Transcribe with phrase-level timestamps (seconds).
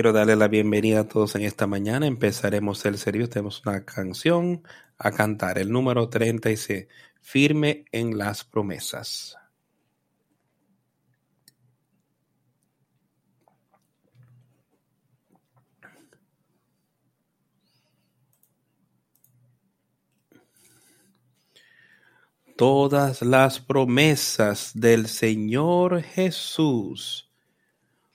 [0.00, 2.06] Quiero darle la bienvenida a todos en esta mañana.
[2.06, 3.28] Empezaremos el servicio.
[3.28, 4.62] Tenemos una canción
[4.96, 6.86] a cantar, el número 36,
[7.20, 9.36] Firme en las promesas.
[22.56, 27.29] Todas las promesas del Señor Jesús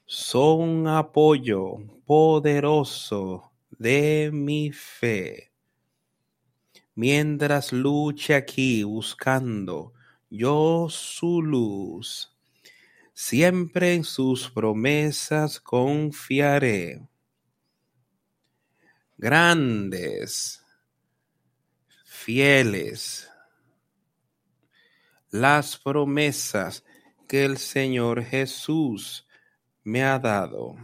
[0.05, 5.51] son apoyo poderoso de mi fe.
[6.93, 9.93] Mientras luche aquí buscando
[10.29, 12.33] yo su luz,
[13.13, 17.07] siempre en sus promesas confiaré.
[19.17, 20.63] Grandes,
[22.05, 23.29] fieles,
[25.31, 26.83] las promesas
[27.27, 29.25] que el Señor Jesús
[29.85, 30.75] me ha dado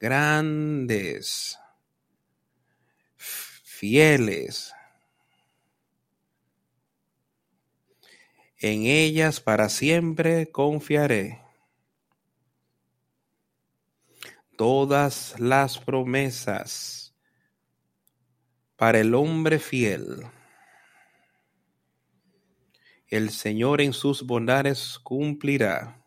[0.00, 1.58] grandes,
[3.16, 4.72] fieles.
[8.58, 11.42] En ellas para siempre confiaré.
[14.56, 17.14] Todas las promesas
[18.76, 20.26] para el hombre fiel.
[23.08, 26.05] El Señor en sus bondades cumplirá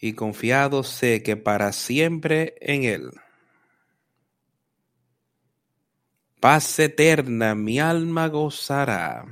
[0.00, 3.10] y confiado sé que para siempre en Él.
[6.40, 9.26] Paz eterna mi alma gozará.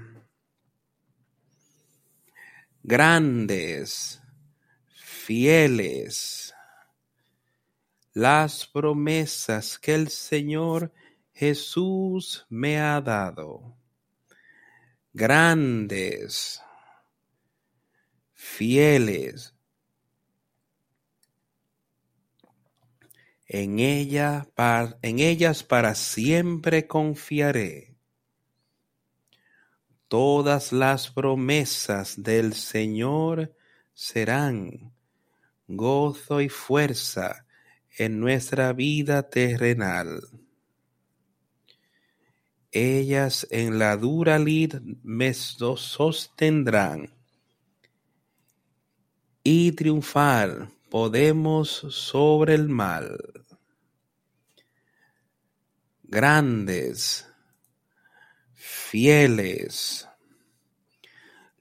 [2.82, 4.20] Grandes,
[4.94, 6.54] fieles,
[8.12, 10.92] las promesas que el Señor
[11.32, 13.76] Jesús me ha dado.
[15.12, 16.60] Grandes,
[18.34, 19.54] fieles,
[23.48, 24.46] en, ella,
[25.02, 27.96] en ellas para siempre confiaré.
[30.06, 33.54] Todas las promesas del Señor
[33.94, 34.92] serán
[35.66, 37.46] gozo y fuerza
[37.96, 40.20] en nuestra vida terrenal.
[42.70, 47.14] Ellas en la dura lid me sostendrán
[49.42, 53.18] y triunfar podemos sobre el mal.
[56.02, 57.28] Grandes,
[58.54, 60.08] fieles,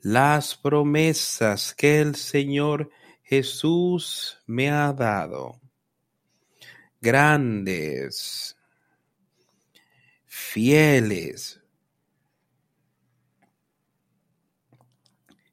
[0.02, 2.90] las promesas que el Señor
[3.24, 5.60] Jesús me ha dado.
[7.02, 8.56] Grandes,
[10.26, 11.62] fieles,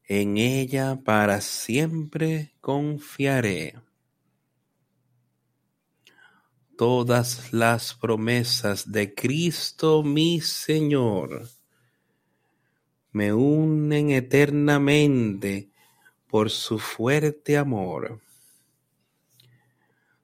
[0.06, 3.74] en ella para siempre confiaré.
[6.76, 11.48] Todas las promesas de Cristo mi Señor
[13.12, 15.70] me unen eternamente
[16.26, 18.20] por su fuerte amor,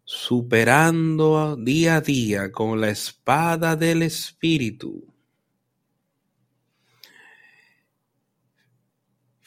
[0.04, 5.09] superando día a día con la espada del Espíritu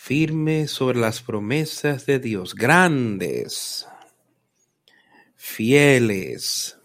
[0.06, 3.88] firme sobre las promesas de Dios, grandes,
[5.38, 6.78] fieles,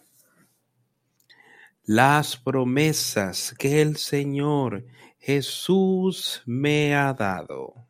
[1.82, 4.86] las promesas que el Señor
[5.18, 7.88] Jesús me ha dado,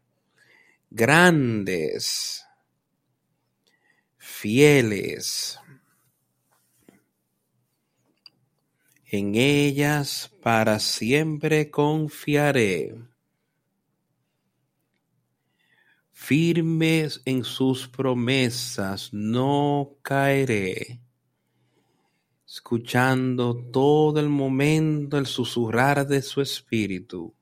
[0.88, 2.46] grandes,
[4.16, 5.60] fieles.
[9.04, 13.07] En ellas para siempre confiaré
[16.20, 21.00] firmes en sus promesas, no caeré.
[22.44, 27.32] Escuchando todo el momento el susurrar de su espíritu,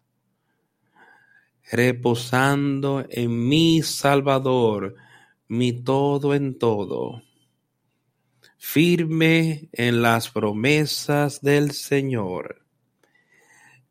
[1.72, 4.94] reposando en mi Salvador,
[5.48, 7.22] mi todo en todo,
[8.58, 12.62] firme en las promesas del Señor,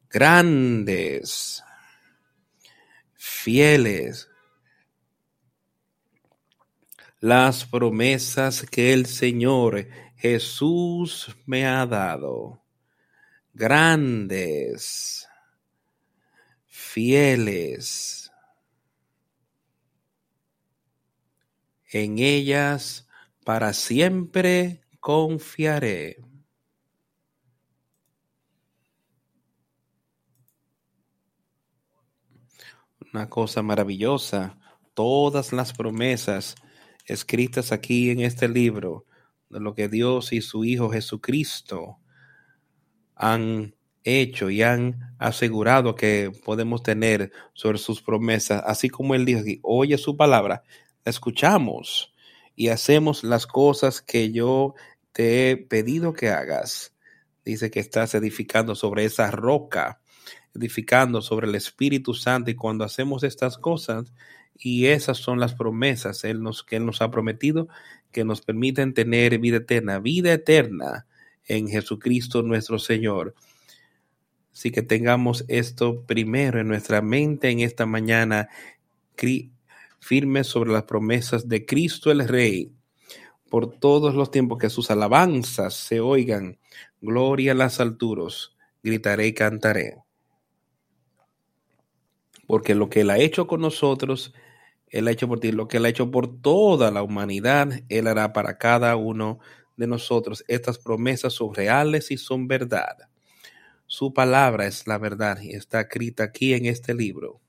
[0.10, 1.64] grandes,
[3.16, 4.30] fieles,
[7.26, 12.62] las promesas que el Señor Jesús me ha dado.
[13.52, 15.28] Grandes,
[16.68, 18.32] fieles.
[21.90, 23.08] En ellas
[23.44, 26.18] para siempre confiaré.
[33.12, 34.60] Una cosa maravillosa,
[34.94, 36.56] todas las promesas
[37.06, 39.06] escritas aquí en este libro,
[39.50, 42.00] de lo que Dios y su Hijo Jesucristo
[43.16, 49.40] han hecho y han asegurado que podemos tener sobre sus promesas, así como Él dijo
[49.42, 50.64] aquí, oye su palabra,
[51.04, 52.14] la escuchamos
[52.56, 54.76] y hacemos las cosas que yo
[55.12, 56.96] te he pedido que hagas.
[57.44, 60.02] Dice que estás edificando sobre esa roca,
[60.54, 64.14] edificando sobre el Espíritu Santo y cuando hacemos estas cosas,
[64.58, 67.68] y esas son las promesas que Él nos ha prometido,
[68.12, 71.06] que nos permiten tener vida eterna, vida eterna
[71.46, 73.36] en Jesucristo nuestro Señor.
[74.54, 78.48] Así que tengamos esto primero en nuestra mente en esta mañana,
[80.00, 82.72] firme sobre las promesas de Cristo el Rey,
[83.50, 86.58] por todos los tiempos que sus alabanzas se oigan.
[87.02, 88.52] Gloria a las alturas,
[88.82, 89.98] gritaré y cantaré.
[92.48, 94.34] Porque lo que Él ha hecho con nosotros,
[94.88, 95.52] Él ha hecho por ti.
[95.52, 99.40] Lo que Él ha hecho por toda la humanidad, Él hará para cada uno
[99.78, 100.44] de nosotros.
[100.48, 102.98] Estas promesas son reales y son verdad.
[103.88, 107.42] Su palabra es la verdad y está escrita aquí en este libro.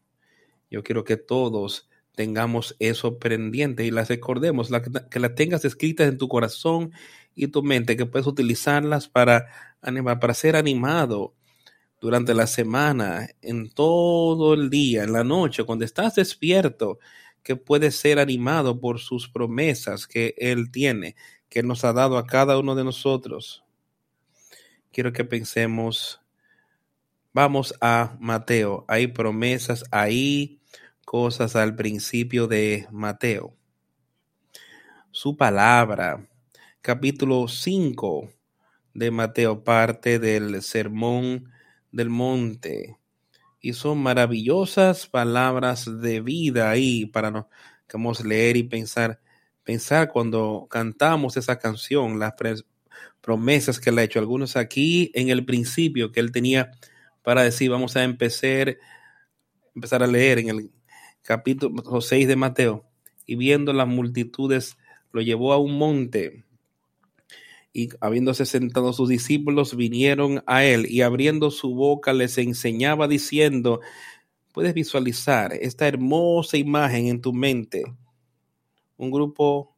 [0.70, 4.70] Yo quiero que todos tengamos eso pendiente y las recordemos,
[5.10, 6.92] que las tengas escritas en tu corazón
[7.34, 9.46] y tu mente, que puedes utilizarlas para
[9.82, 11.34] animar, para ser animado
[12.00, 16.98] durante la semana, en todo el día, en la noche, cuando estás despierto,
[17.46, 21.14] que puedes ser animado por sus promesas que Él tiene,
[21.48, 23.62] que nos ha dado a cada uno de nosotros.
[24.90, 26.20] Quiero que pensemos
[27.32, 28.84] Vamos a Mateo.
[28.88, 30.58] Hay promesas ahí,
[31.04, 33.54] cosas al principio de Mateo.
[35.12, 36.26] Su palabra,
[36.80, 38.28] capítulo 5
[38.92, 41.52] de Mateo, parte del sermón
[41.92, 42.98] del monte.
[43.66, 49.18] Y son maravillosas palabras de vida ahí para nos leer y pensar,
[49.64, 52.34] pensar cuando cantamos esa canción, las
[53.20, 54.20] promesas que le ha hecho.
[54.20, 56.70] Algunos aquí en el principio que él tenía
[57.24, 58.76] para decir, vamos a empezar,
[59.74, 60.70] empezar a leer en el
[61.22, 62.88] capítulo 6 de Mateo.
[63.26, 64.76] Y viendo las multitudes,
[65.10, 66.44] lo llevó a un monte.
[67.76, 73.82] Y habiéndose sentado sus discípulos, vinieron a él y abriendo su boca les enseñaba diciendo,
[74.54, 77.84] puedes visualizar esta hermosa imagen en tu mente.
[78.96, 79.76] Un grupo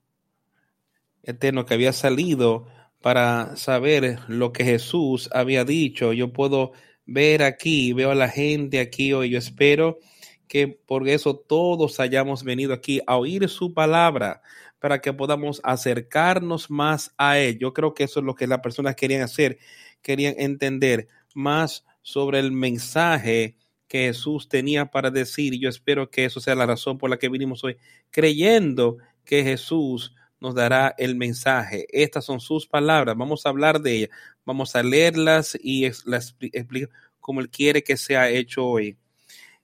[1.24, 2.68] eterno que había salido
[3.00, 6.12] para saber lo que Jesús había dicho.
[6.12, 6.70] Yo puedo
[7.04, 9.30] ver aquí, veo a la gente aquí hoy.
[9.30, 9.98] Yo espero
[10.46, 14.40] que por eso todos hayamos venido aquí a oír su palabra
[14.78, 17.58] para que podamos acercarnos más a Él.
[17.58, 19.58] Yo creo que eso es lo que las personas querían hacer,
[20.02, 23.56] querían entender más sobre el mensaje
[23.88, 25.54] que Jesús tenía para decir.
[25.54, 27.76] Y yo espero que eso sea la razón por la que vinimos hoy,
[28.10, 31.86] creyendo que Jesús nos dará el mensaje.
[31.90, 33.16] Estas son sus palabras.
[33.16, 34.10] Vamos a hablar de ellas.
[34.44, 36.90] Vamos a leerlas y las explicar
[37.20, 38.96] como Él quiere que sea hecho hoy.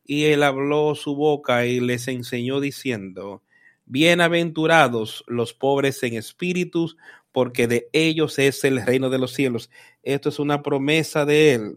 [0.04, 3.42] Y Él habló su boca y les enseñó diciendo,
[3.86, 6.96] Bienaventurados los pobres en espíritus,
[7.32, 9.70] porque de ellos es el reino de los cielos.
[10.02, 11.74] Esto es una promesa de Él.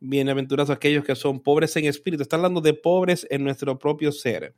[0.00, 2.22] Bienaventurados aquellos que son pobres en espíritu.
[2.22, 4.54] Está hablando de pobres en nuestro propio ser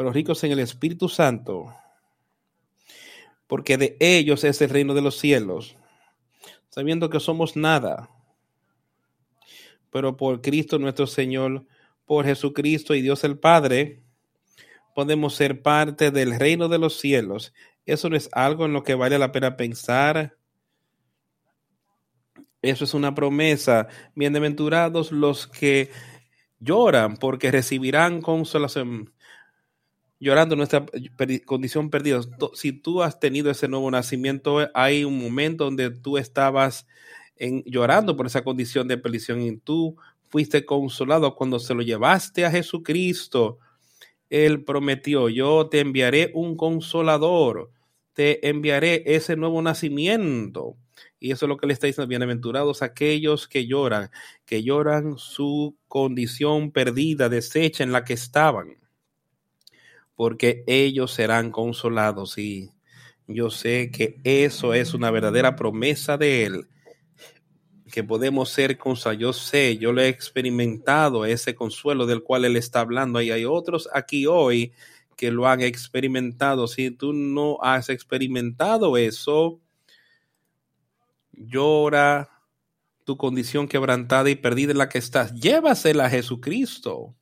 [0.00, 1.74] pero ricos en el Espíritu Santo,
[3.46, 5.76] porque de ellos es el reino de los cielos,
[6.70, 8.08] sabiendo que somos nada,
[9.90, 11.66] pero por Cristo nuestro Señor,
[12.06, 14.02] por Jesucristo y Dios el Padre,
[15.00, 17.54] podemos ser parte del reino de los cielos.
[17.86, 20.36] Eso no es algo en lo que vale la pena pensar.
[22.60, 23.88] Eso es una promesa.
[24.14, 25.90] Bienaventurados los que
[26.58, 29.14] lloran porque recibirán consolación
[30.18, 30.84] llorando nuestra
[31.46, 32.20] condición perdida.
[32.52, 36.86] Si tú has tenido ese nuevo nacimiento, hay un momento donde tú estabas
[37.36, 39.96] en, llorando por esa condición de perdición y tú
[40.28, 43.60] fuiste consolado cuando se lo llevaste a Jesucristo.
[44.30, 47.70] Él prometió, yo te enviaré un consolador,
[48.14, 50.76] te enviaré ese nuevo nacimiento.
[51.18, 54.10] Y eso es lo que le está diciendo, bienaventurados aquellos que lloran,
[54.46, 58.80] que lloran su condición perdida, deshecha en la que estaban
[60.20, 62.36] porque ellos serán consolados.
[62.36, 62.72] Y
[63.26, 66.68] yo sé que eso es una verdadera promesa de Él,
[67.90, 69.20] que podemos ser consolados.
[69.20, 73.20] Yo sé, yo lo he experimentado, ese consuelo del cual Él está hablando.
[73.20, 74.72] Y hay otros aquí hoy
[75.16, 76.66] que lo han experimentado.
[76.66, 79.60] Si tú no has experimentado eso,
[81.32, 82.30] llora
[83.04, 85.34] tu condición quebrantada y perdida en la que estás.
[85.34, 87.14] Llévasela a Jesucristo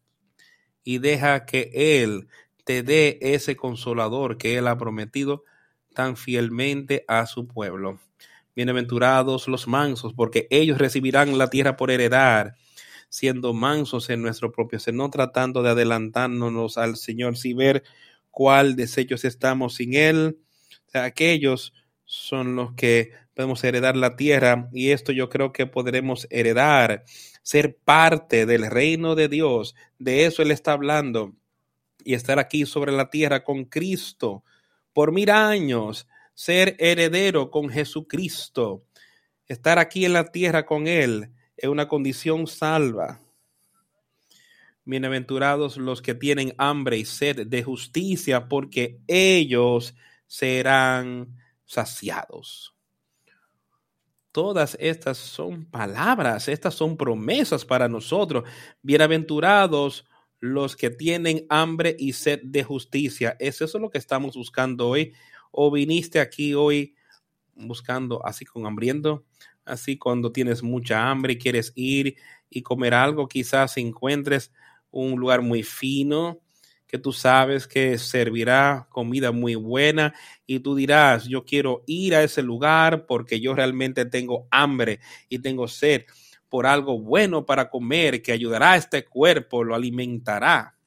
[0.85, 2.29] y deja que Él
[2.65, 5.45] te dé ese consolador que Él ha prometido
[5.95, 7.99] tan fielmente a su pueblo.
[8.59, 12.57] Bienaventurados los mansos, porque ellos recibirán la tierra por heredar,
[13.09, 17.85] siendo mansos en nuestro propio ser, no tratando de adelantarnos al Señor, si ver
[18.33, 20.41] cuál desechos estamos sin Él.
[20.93, 21.73] aquellos
[22.05, 27.05] son los que podemos heredar la tierra y esto yo creo que podremos heredar,
[27.45, 29.77] ser parte del reino de Dios.
[30.01, 31.33] De eso Él está hablando
[32.03, 34.43] y estar aquí sobre la tierra con Cristo
[34.93, 38.85] por mil años, ser heredero con Jesucristo,
[39.49, 43.21] estar aquí en la tierra con Él es una condición salva.
[44.85, 49.97] Bienaventurados los que tienen hambre y sed de justicia, porque ellos
[50.29, 52.73] serán saciados.
[54.31, 58.49] Todas estas son palabras, estas son promesas para nosotros.
[58.81, 60.07] Bienaventurados
[60.39, 63.37] los que tienen hambre y sed de justicia.
[63.41, 65.13] ¿Es eso lo que estamos buscando hoy?
[65.51, 66.95] ¿O viniste aquí hoy
[67.55, 69.25] buscando así con hambriento?
[69.65, 72.17] Así cuando tienes mucha hambre y quieres ir
[72.49, 74.53] y comer algo, quizás encuentres
[74.91, 76.41] un lugar muy fino
[76.89, 80.15] que tú sabes que servirá comida muy buena
[80.47, 85.39] y tú dirás, yo quiero ir a ese lugar porque yo realmente tengo hambre y
[85.39, 86.05] tengo sed
[86.49, 90.79] por algo bueno para comer que ayudará a este cuerpo, lo alimentará.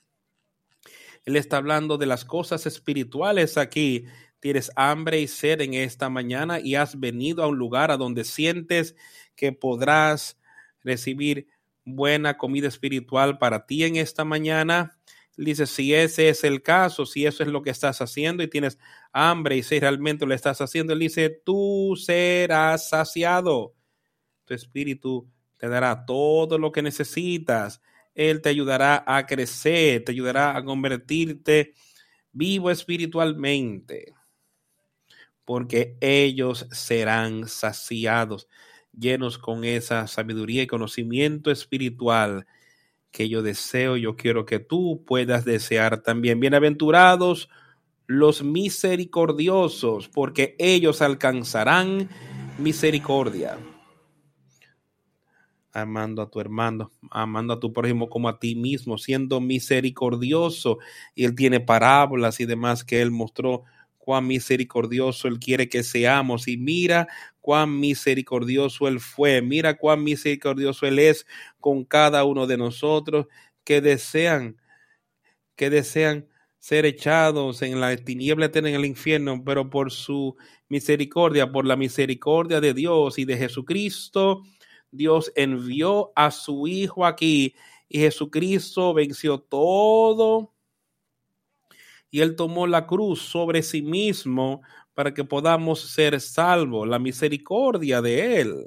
[1.23, 4.05] Él está hablando de las cosas espirituales aquí.
[4.41, 8.23] Tienes hambre y sed en esta mañana y has venido a un lugar a donde
[8.23, 8.95] sientes
[9.35, 10.39] que podrás
[10.83, 11.47] recibir
[11.85, 14.97] buena comida espiritual para ti en esta mañana.
[15.37, 18.79] Dice, si ese es el caso, si eso es lo que estás haciendo y tienes
[19.13, 23.75] hambre y si realmente lo estás haciendo, él dice, tú serás saciado.
[24.45, 27.79] Tu espíritu te dará todo lo que necesitas.
[28.15, 31.73] Él te ayudará a crecer, te ayudará a convertirte
[32.31, 34.13] vivo espiritualmente,
[35.45, 38.47] porque ellos serán saciados
[38.97, 42.45] llenos con esa sabiduría y conocimiento espiritual
[43.11, 46.39] que yo deseo, yo quiero que tú puedas desear también.
[46.39, 47.49] Bienaventurados
[48.07, 52.09] los misericordiosos, porque ellos alcanzarán
[52.57, 53.57] misericordia.
[55.73, 60.79] Amando a tu hermano, amando a tu prójimo como a ti mismo, siendo misericordioso.
[61.15, 63.63] Y él tiene parábolas y demás que él mostró
[64.01, 66.47] cuán misericordioso Él quiere que seamos.
[66.47, 67.07] Y mira
[67.39, 71.25] cuán misericordioso Él fue, mira cuán misericordioso Él es
[71.59, 73.27] con cada uno de nosotros
[73.63, 74.57] que desean,
[75.55, 76.27] que desean
[76.59, 80.35] ser echados en la tiniebla eterna en el infierno, pero por su
[80.69, 84.43] misericordia, por la misericordia de Dios y de Jesucristo,
[84.91, 87.55] Dios envió a su Hijo aquí
[87.89, 90.50] y Jesucristo venció todo
[92.11, 94.61] y Él tomó la cruz sobre sí mismo
[94.93, 96.87] para que podamos ser salvos.
[96.87, 98.65] La misericordia de Él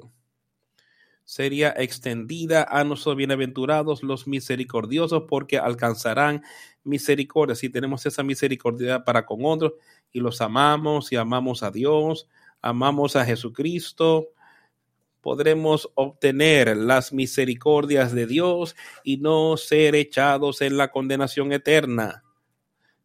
[1.23, 6.43] sería extendida a nosotros bienaventurados los misericordiosos porque alcanzarán
[6.83, 7.55] misericordia.
[7.55, 9.73] Si tenemos esa misericordia para con otros
[10.11, 12.27] y los amamos y amamos a Dios,
[12.61, 14.29] amamos a Jesucristo,
[15.21, 22.24] podremos obtener las misericordias de Dios y no ser echados en la condenación eterna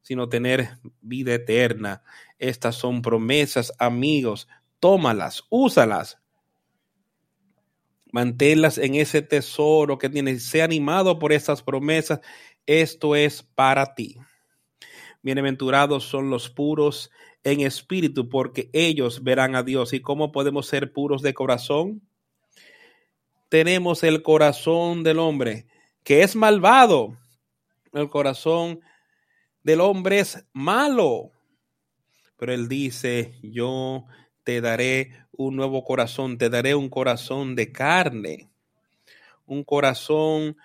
[0.02, 2.02] sino tener vida eterna.
[2.38, 4.48] Estas son promesas, amigos.
[4.78, 6.18] Tómalas, úsalas.
[8.12, 10.44] Manténlas en ese tesoro que tienes.
[10.44, 12.20] Sé animado por estas promesas.
[12.66, 14.16] Esto es para ti.
[15.22, 17.10] Bienaventurados son los puros
[17.44, 19.92] en espíritu, porque ellos verán a Dios.
[19.92, 22.02] ¿Y cómo podemos ser puros de corazón?
[23.48, 25.66] Tenemos el corazón del hombre,
[26.04, 27.16] que es malvado.
[27.92, 28.80] El corazón
[29.62, 31.32] del hombre es malo.
[32.36, 34.06] Pero él dice, yo
[34.44, 38.50] te daré un nuevo corazón, te daré un corazón de carne,
[39.46, 40.56] un corazón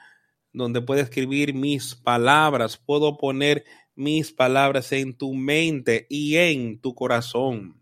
[0.53, 6.95] donde puedo escribir mis palabras, puedo poner mis palabras en tu mente y en tu
[6.95, 7.81] corazón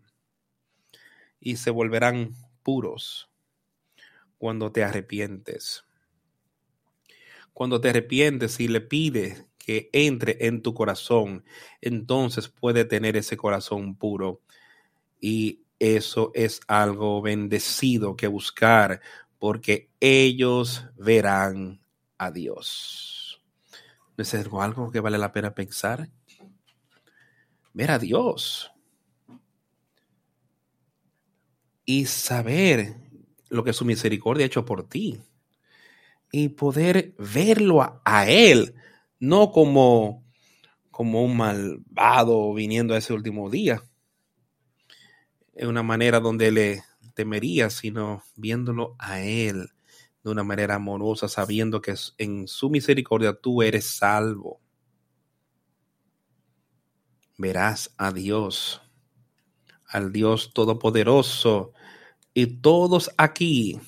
[1.44, 3.30] y se volverán puros
[4.38, 5.84] cuando te arrepientes.
[7.52, 11.42] Cuando te arrepientes y le pides que entre en tu corazón,
[11.80, 14.42] entonces puede tener ese corazón puro.
[15.20, 19.00] Y eso es algo bendecido que buscar,
[19.38, 21.80] porque ellos verán
[22.18, 23.42] a Dios.
[24.16, 26.10] ¿No es algo que vale la pena pensar?
[27.72, 28.70] Ver a Dios.
[31.86, 32.96] Y saber
[33.48, 35.20] lo que su misericordia ha hecho por ti.
[36.30, 38.74] Y poder verlo a, a Él
[39.24, 40.24] no como,
[40.90, 43.82] como un malvado viniendo a ese último día.
[45.54, 46.82] Es una manera donde le
[47.14, 49.70] temería, sino viéndolo a Él
[50.22, 54.60] de una manera amorosa, sabiendo que en su misericordia tú eres salvo.
[57.36, 58.82] Verás a Dios,
[59.86, 61.72] al Dios Todopoderoso,
[62.32, 63.80] y todos aquí,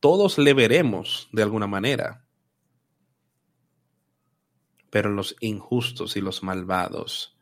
[0.00, 2.23] todos le veremos de alguna manera
[4.94, 7.36] pero los injustos y los malvados.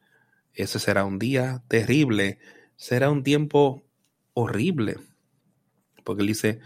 [0.55, 2.39] Ese será un día terrible,
[2.77, 3.85] será un tiempo
[4.33, 4.97] horrible,
[6.03, 6.61] porque él dice,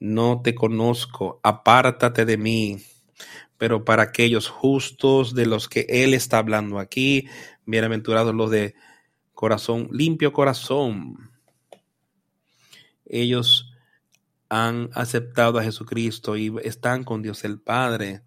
[0.00, 2.78] no te conozco, apártate de mí.
[3.58, 7.28] Pero para aquellos justos de los que él está hablando aquí,
[7.66, 8.74] bienaventurados los de
[9.34, 11.30] corazón, limpio corazón,
[13.04, 13.70] ellos
[14.48, 18.22] han aceptado a Jesucristo y están con Dios el Padre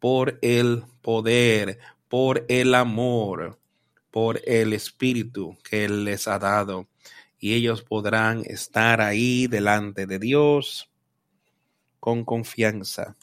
[0.00, 1.78] por el poder,
[2.08, 3.60] por el amor,
[4.10, 6.88] por el espíritu que Él les ha dado.
[7.38, 10.90] Y ellos podrán estar ahí delante de Dios
[12.00, 13.16] con confianza.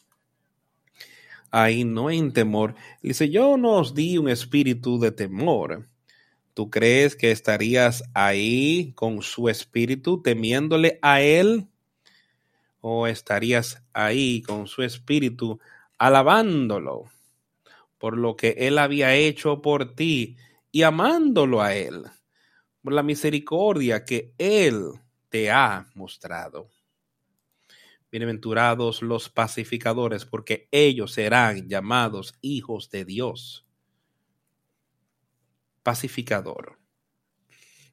[1.52, 2.76] Ahí no hay temor.
[3.02, 5.88] Dice, yo no os di un espíritu de temor.
[6.54, 11.68] ¿Tú crees que estarías ahí con su espíritu temiéndole a Él?
[12.82, 15.60] ¿O estarías ahí con su espíritu
[15.98, 17.06] alabándolo
[17.98, 20.38] por lo que Él había hecho por ti
[20.72, 22.04] y amándolo a Él
[22.82, 24.92] por la misericordia que Él
[25.30, 26.70] te ha mostrado.
[28.10, 33.66] Bienaventurados los pacificadores, porque ellos serán llamados hijos de Dios.
[35.84, 36.80] Pacificador,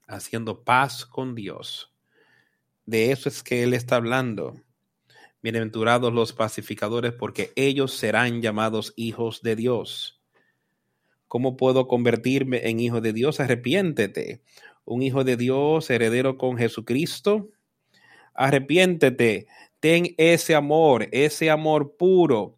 [0.07, 1.93] haciendo paz con Dios.
[2.87, 4.55] De eso es que Él está hablando.
[5.45, 10.19] Bienaventurados los pacificadores, porque ellos serán llamados hijos de Dios.
[11.29, 13.41] ¿Cómo puedo convertirme en hijo de Dios?
[13.41, 14.41] Arrepiéntete.
[14.87, 17.51] Un hijo de Dios, heredero con Jesucristo.
[18.33, 19.47] Arrepiéntete.
[19.81, 22.57] Ten ese amor, ese amor puro,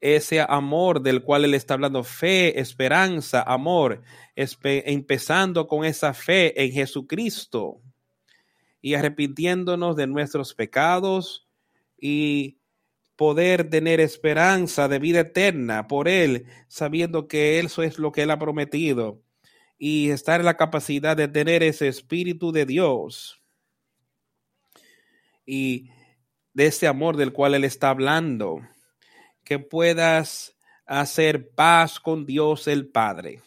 [0.00, 4.02] ese amor del cual él está hablando, fe, esperanza, amor,
[4.34, 7.80] empezando con esa fe en Jesucristo
[8.82, 11.46] y arrepintiéndonos de nuestros pecados,
[12.00, 12.58] y
[13.16, 18.30] poder tener esperanza de vida eterna por Él, sabiendo que eso es lo que Él
[18.30, 19.22] ha prometido
[19.78, 23.42] y estar en la capacidad de tener ese Espíritu de Dios
[25.44, 25.90] y
[26.54, 28.60] de ese amor del cual Él está hablando,
[29.44, 33.42] que puedas hacer paz con Dios el Padre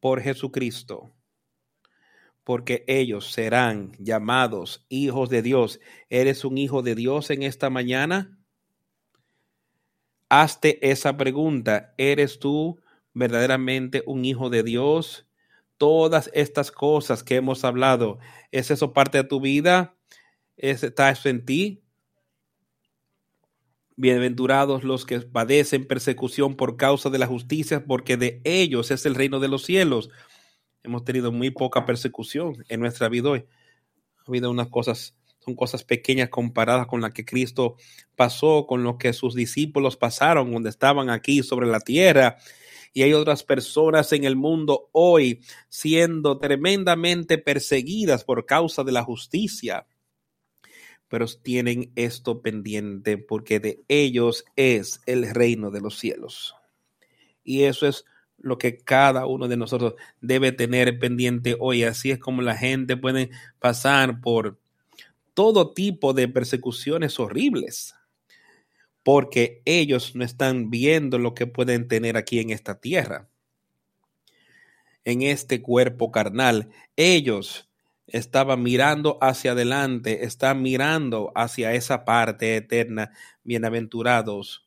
[0.00, 1.13] por Jesucristo
[2.44, 5.80] porque ellos serán llamados hijos de Dios.
[6.10, 8.38] ¿Eres un hijo de Dios en esta mañana?
[10.28, 11.94] Hazte esa pregunta.
[11.96, 12.80] ¿Eres tú
[13.14, 15.26] verdaderamente un hijo de Dios?
[15.78, 18.18] Todas estas cosas que hemos hablado,
[18.52, 19.96] ¿es eso parte de tu vida?
[20.56, 21.82] ¿Está eso en ti?
[23.96, 29.14] Bienaventurados los que padecen persecución por causa de la justicia, porque de ellos es el
[29.14, 30.10] reino de los cielos
[30.84, 33.46] hemos tenido muy poca persecución en nuestra vida hoy.
[34.18, 37.76] Ha habido unas cosas, son cosas pequeñas comparadas con las que Cristo
[38.14, 42.36] pasó, con lo que sus discípulos pasaron cuando estaban aquí sobre la tierra.
[42.92, 49.02] Y hay otras personas en el mundo hoy siendo tremendamente perseguidas por causa de la
[49.02, 49.86] justicia.
[51.08, 56.54] Pero tienen esto pendiente porque de ellos es el reino de los cielos.
[57.42, 58.04] Y eso es
[58.44, 61.82] lo que cada uno de nosotros debe tener pendiente hoy.
[61.82, 64.60] Así es como la gente puede pasar por
[65.32, 67.94] todo tipo de persecuciones horribles,
[69.02, 73.28] porque ellos no están viendo lo que pueden tener aquí en esta tierra,
[75.04, 76.68] en este cuerpo carnal.
[76.96, 77.68] Ellos
[78.06, 83.10] estaban mirando hacia adelante, están mirando hacia esa parte eterna.
[83.42, 84.63] Bienaventurados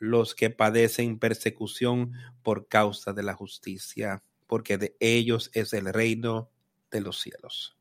[0.00, 6.48] los que padecen persecución por causa de la justicia, porque de ellos es el reino
[6.90, 7.76] de los cielos.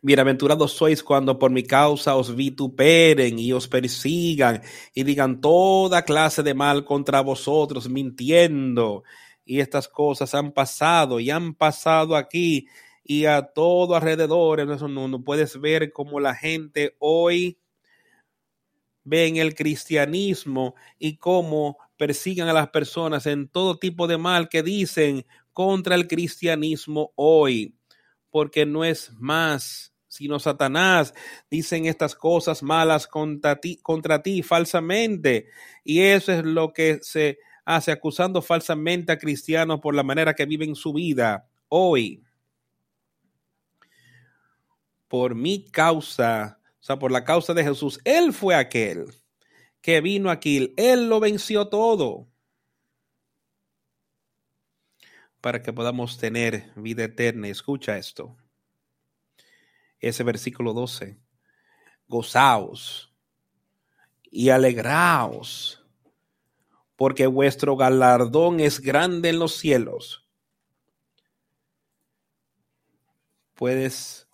[0.00, 4.62] Bienaventurados sois cuando por mi causa os vituperen y os persigan
[4.94, 9.02] y digan toda clase de mal contra vosotros, mintiendo.
[9.44, 12.68] Y estas cosas han pasado y han pasado aquí
[13.02, 15.22] y a todo alrededor en nuestro mundo.
[15.24, 17.58] Puedes ver cómo la gente hoy
[19.08, 24.62] ven el cristianismo y cómo persigan a las personas en todo tipo de mal que
[24.62, 27.74] dicen contra el cristianismo hoy,
[28.30, 31.14] porque no es más sino Satanás
[31.50, 35.46] dicen estas cosas malas contra ti, contra ti falsamente.
[35.84, 40.46] Y eso es lo que se hace acusando falsamente a cristianos por la manera que
[40.46, 42.24] viven su vida hoy.
[45.06, 46.57] Por mi causa,
[46.88, 49.14] sea, por la causa de Jesús, Él fue aquel
[49.82, 52.28] que vino aquí, Él lo venció todo
[55.40, 57.48] para que podamos tener vida eterna.
[57.48, 58.36] Escucha esto.
[60.00, 61.18] Ese versículo 12.
[62.08, 63.14] Gozaos
[64.30, 65.84] y alegraos,
[66.96, 70.26] porque vuestro galardón es grande en los cielos.
[73.54, 74.27] Puedes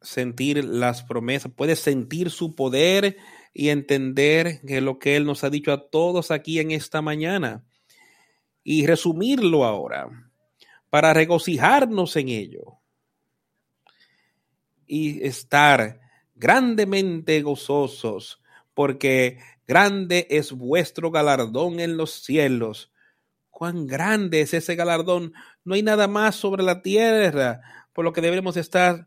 [0.00, 3.16] sentir las promesas, puedes sentir su poder
[3.52, 7.64] y entender que lo que Él nos ha dicho a todos aquí en esta mañana
[8.62, 10.30] y resumirlo ahora
[10.88, 12.78] para regocijarnos en ello
[14.86, 16.00] y estar
[16.34, 18.42] grandemente gozosos
[18.74, 22.90] porque grande es vuestro galardón en los cielos.
[23.50, 25.34] Cuán grande es ese galardón.
[25.64, 27.60] No hay nada más sobre la tierra
[27.92, 29.06] por lo que debemos estar.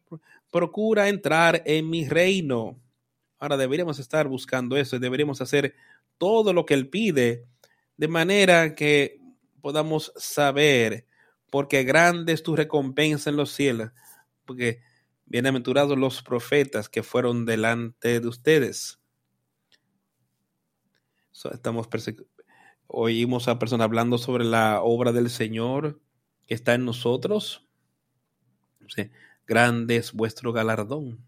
[0.54, 2.80] Procura entrar en mi reino.
[3.40, 5.74] Ahora deberíamos estar buscando eso y deberíamos hacer
[6.20, 7.48] todo lo que Él pide
[7.98, 9.20] de manera que
[9.62, 11.08] podamos saber,
[11.50, 13.94] porque grande es tu recompensa en los cielos,
[14.46, 14.82] porque
[15.26, 19.00] bienaventurados los profetas que fueron delante de ustedes.
[21.52, 21.90] estamos
[22.86, 26.00] oímos a personas hablando sobre la obra del Señor
[26.46, 27.68] que está en nosotros.
[29.48, 31.20] Grande es vuestro galardón.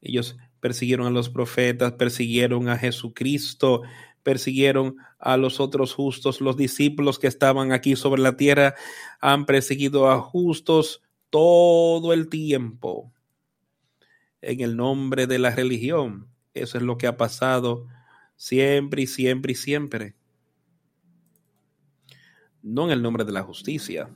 [0.00, 3.82] Ellos persiguieron a los profetas, persiguieron a Jesucristo,
[4.22, 8.74] persiguieron a los otros justos, los discípulos que estaban aquí sobre la tierra
[9.20, 13.12] han perseguido a justos todo el tiempo
[14.40, 16.28] en el nombre de la religión.
[16.54, 17.86] Eso es lo que ha pasado
[18.36, 20.14] siempre y siempre y siempre.
[22.62, 24.08] No en el nombre de la justicia,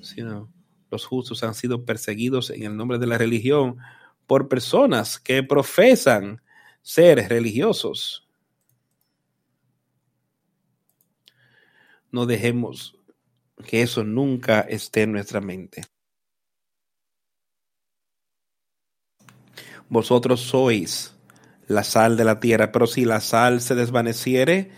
[0.00, 0.48] sino
[0.96, 3.76] los justos han sido perseguidos en el nombre de la religión
[4.26, 6.40] por personas que profesan
[6.80, 8.26] ser religiosos.
[12.10, 12.98] No dejemos
[13.66, 15.82] que eso nunca esté en nuestra mente.
[19.90, 21.14] Vosotros sois
[21.66, 24.70] la sal de la tierra, pero si la sal se desvaneciere,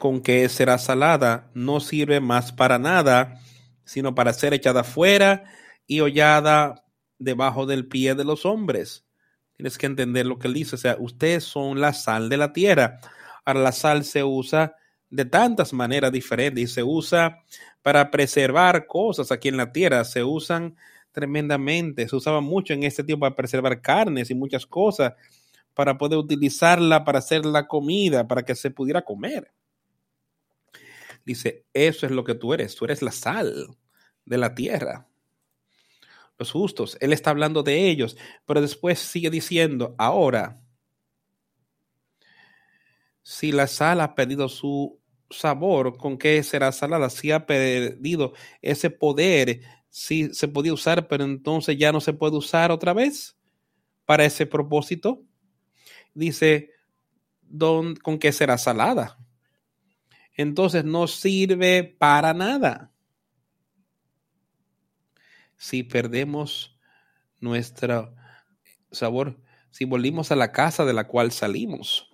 [0.00, 1.48] ¿con qué será salada?
[1.54, 3.40] No sirve más para nada,
[3.84, 5.44] sino para ser echada fuera
[5.90, 6.84] y hollada
[7.18, 9.04] debajo del pie de los hombres.
[9.56, 10.76] Tienes que entender lo que él dice.
[10.76, 13.00] O sea, ustedes son la sal de la tierra.
[13.44, 14.76] Ahora la sal se usa
[15.10, 17.42] de tantas maneras diferentes y se usa
[17.82, 20.04] para preservar cosas aquí en la tierra.
[20.04, 20.76] Se usan
[21.10, 22.06] tremendamente.
[22.06, 25.14] Se usaba mucho en este tiempo para preservar carnes y muchas cosas
[25.74, 29.50] para poder utilizarla para hacer la comida, para que se pudiera comer.
[31.24, 32.76] Dice, eso es lo que tú eres.
[32.76, 33.76] Tú eres la sal
[34.24, 35.09] de la tierra
[36.40, 36.96] los justos.
[37.00, 40.60] Él está hablando de ellos, pero después sigue diciendo, ahora,
[43.22, 44.98] si la sal ha perdido su
[45.28, 47.10] sabor, ¿con qué será salada?
[47.10, 52.36] Si ha perdido ese poder, si se podía usar, pero entonces ya no se puede
[52.36, 53.36] usar otra vez
[54.06, 55.22] para ese propósito.
[56.14, 56.70] Dice,
[58.02, 59.18] ¿con qué será salada?
[60.34, 62.89] Entonces no sirve para nada
[65.60, 66.74] si perdemos
[67.38, 68.14] nuestro
[68.90, 69.38] sabor,
[69.70, 72.10] si volvimos a la casa de la cual salimos.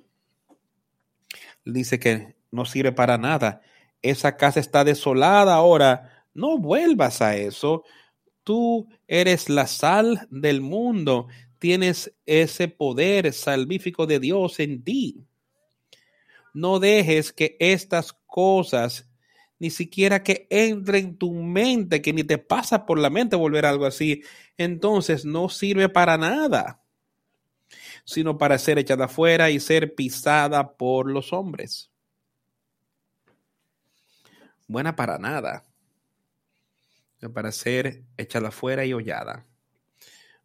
[1.64, 3.62] Dice que no sirve para nada.
[4.02, 6.26] Esa casa está desolada ahora.
[6.34, 7.84] No vuelvas a eso.
[8.42, 11.28] Tú eres la sal del mundo.
[11.60, 15.24] Tienes ese poder salvífico de Dios en ti.
[16.52, 19.08] No dejes que estas cosas
[19.58, 23.64] ni siquiera que entre en tu mente, que ni te pasa por la mente volver
[23.64, 24.22] algo así,
[24.56, 26.82] entonces no sirve para nada,
[28.04, 31.90] sino para ser echada afuera y ser pisada por los hombres.
[34.68, 35.64] Buena para nada,
[37.32, 39.46] para ser echada afuera y hollada.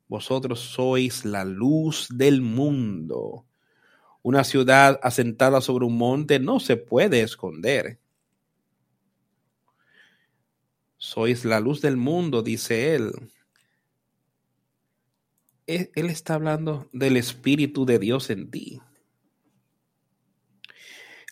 [0.08, 3.46] Vosotros sois la luz del mundo.
[4.22, 8.01] Una ciudad asentada sobre un monte no se puede esconder
[11.02, 13.12] sois la luz del mundo, dice él.
[15.66, 18.80] Él está hablando del Espíritu de Dios en ti.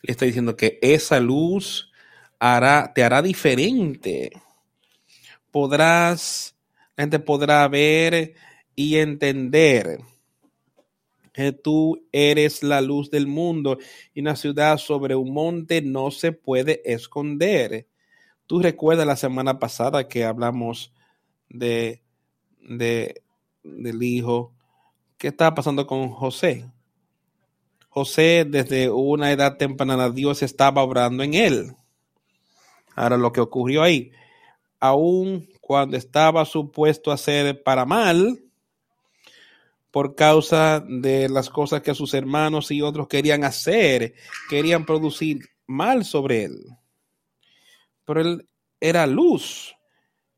[0.01, 1.91] Le está diciendo que esa luz
[2.39, 4.31] hará, te hará diferente.
[5.51, 6.55] Podrás,
[6.95, 8.33] la gente podrá ver
[8.75, 9.99] y entender
[11.31, 13.77] que tú eres la luz del mundo
[14.15, 17.88] y una ciudad sobre un monte no se puede esconder.
[18.49, 20.91] Tú recuerdas la semana pasada que hablamos
[21.49, 22.01] de,
[22.67, 23.21] de
[23.63, 24.55] del hijo.
[25.19, 26.65] ¿Qué estaba pasando con José?
[27.89, 31.75] José desde una edad temprana Dios estaba obrando en él.
[32.95, 34.13] Ahora lo que ocurrió ahí,
[34.79, 38.39] aun cuando estaba supuesto a ser para mal,
[39.91, 44.15] por causa de las cosas que sus hermanos y otros querían hacer,
[44.49, 46.78] querían producir mal sobre él.
[48.09, 49.75] Pero él era luz.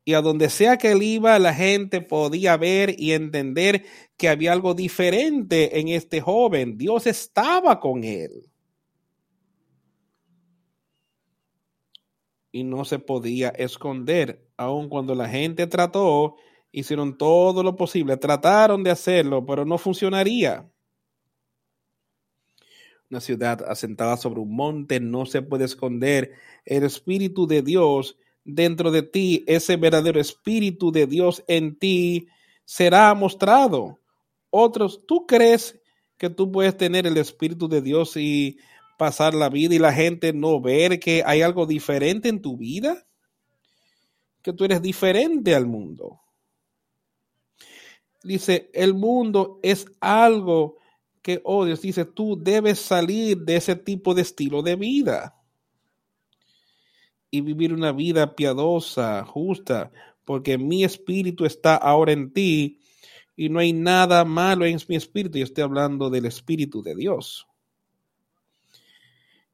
[0.04, 3.86] Y a donde sea que él iba, la gente podía ver y entender
[4.18, 6.76] que había algo diferente en este joven.
[6.76, 8.50] Dios estaba con él.
[12.50, 16.36] Y no se podía esconder, aun cuando la gente trató
[16.72, 20.70] hicieron todo lo posible, trataron de hacerlo, pero no funcionaría.
[23.12, 26.32] Una ciudad asentada sobre un monte no se puede esconder.
[26.64, 32.28] El Espíritu de Dios dentro de ti, ese verdadero Espíritu de Dios en ti,
[32.64, 34.00] será mostrado.
[34.48, 35.78] Otros, ¿tú crees
[36.16, 38.56] que tú puedes tener el Espíritu de Dios y
[38.96, 43.06] pasar la vida y la gente no ver que hay algo diferente en tu vida?
[44.40, 46.22] Que tú eres diferente al mundo
[48.24, 50.76] dice, el mundo es algo
[51.22, 55.36] que, oh Dios, dice, tú debes salir de ese tipo de estilo de vida
[57.30, 59.90] y vivir una vida piadosa, justa,
[60.24, 62.78] porque mi espíritu está ahora en ti
[63.34, 65.38] y no hay nada malo en mi espíritu.
[65.38, 67.46] Yo estoy hablando del espíritu de Dios.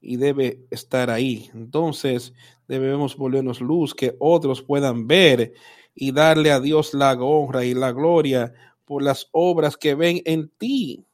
[0.00, 1.50] Y debe estar ahí.
[1.54, 2.35] Entonces
[2.66, 5.54] debemos volvernos luz que otros puedan ver
[5.94, 8.52] y darle a Dios la honra y la gloria
[8.85, 11.08] por las obras que ven en ti.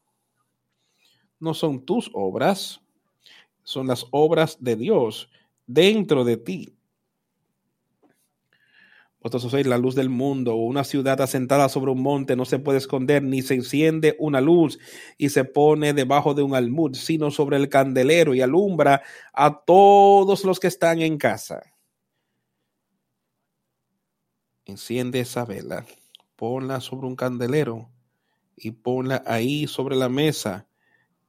[1.41, 2.81] No son tus obras,
[3.63, 5.31] son las obras de Dios
[5.67, 6.75] dentro de ti.
[9.21, 10.55] Vosotros sois la luz del mundo.
[10.55, 14.79] Una ciudad asentada sobre un monte no se puede esconder, ni se enciende una luz
[15.17, 20.45] y se pone debajo de un almud, sino sobre el candelero y alumbra a todos
[20.45, 21.75] los que están en casa
[24.65, 25.85] enciende esa vela,
[26.37, 27.91] ponla sobre un candelero
[28.57, 30.67] y ponla ahí sobre la mesa.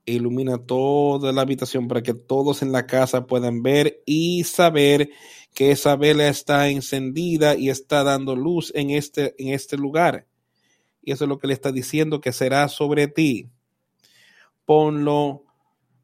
[0.06, 5.10] Ilumina toda la habitación para que todos en la casa puedan ver y saber
[5.54, 10.28] que esa vela está encendida y está dando luz en este, en este lugar.
[11.02, 13.50] Y eso es lo que le está diciendo que será sobre ti.
[14.66, 15.44] Ponlo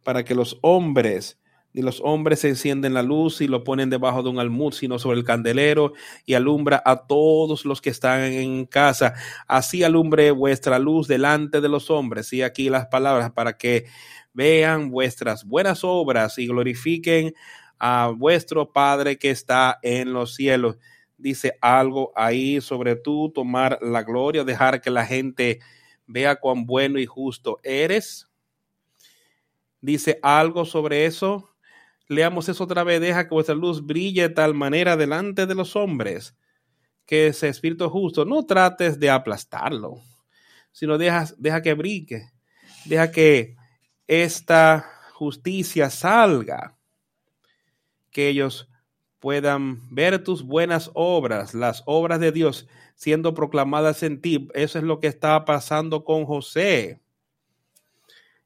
[0.03, 1.37] para que los hombres
[1.73, 4.99] ni los hombres se encienden la luz y lo ponen debajo de un almud, sino
[4.99, 5.93] sobre el candelero
[6.25, 9.13] y alumbra a todos los que están en casa.
[9.47, 12.34] Así alumbre vuestra luz delante de los hombres.
[12.34, 13.86] Y aquí las palabras para que
[14.34, 17.34] vean vuestras buenas obras y glorifiquen
[17.79, 20.77] a vuestro Padre que está en los cielos.
[21.17, 25.60] Dice algo ahí sobre tú tomar la gloria, dejar que la gente
[26.05, 28.27] vea cuán bueno y justo eres.
[29.79, 31.50] Dice algo sobre eso
[32.12, 35.78] Leamos eso otra vez, deja que vuestra luz brille de tal manera delante de los
[35.78, 36.36] hombres,
[37.06, 40.02] que ese espíritu justo, no trates de aplastarlo,
[40.74, 42.34] sino deja, deja que brille,
[42.84, 43.56] deja que
[44.08, 46.76] esta justicia salga,
[48.10, 48.67] que ellos
[49.19, 54.50] puedan ver tus buenas obras, las obras de Dios siendo proclamadas en ti.
[54.54, 57.00] Eso es lo que está pasando con José.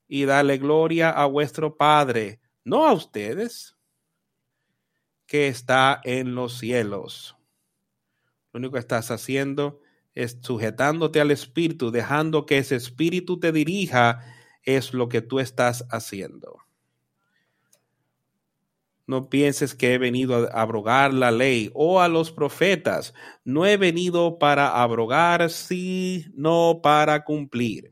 [0.07, 3.77] Y dale gloria a vuestro Padre no a ustedes,
[5.27, 7.37] que está en los cielos.
[8.51, 9.81] Lo único que estás haciendo
[10.13, 14.19] es sujetándote al Espíritu, dejando que ese Espíritu te dirija,
[14.63, 16.65] es lo que tú estás haciendo.
[19.07, 23.13] No pienses que he venido a abrogar la ley o a los profetas.
[23.43, 27.91] No he venido para abrogar, sino para cumplir.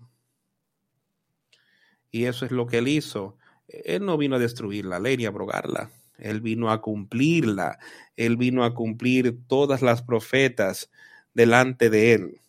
[2.10, 3.38] Y eso es lo que él hizo.
[3.68, 5.92] Él no vino a destruir la ley ni a abrogarla.
[6.18, 7.80] Él vino a cumplirla.
[8.16, 10.90] Él vino a cumplir todas las profetas
[11.34, 12.42] delante de él.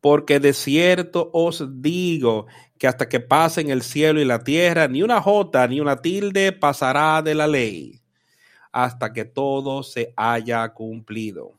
[0.00, 2.46] Porque de cierto os digo
[2.78, 6.52] que hasta que pasen el cielo y la tierra, ni una jota ni una tilde
[6.52, 8.00] pasará de la ley,
[8.70, 11.58] hasta que todo se haya cumplido.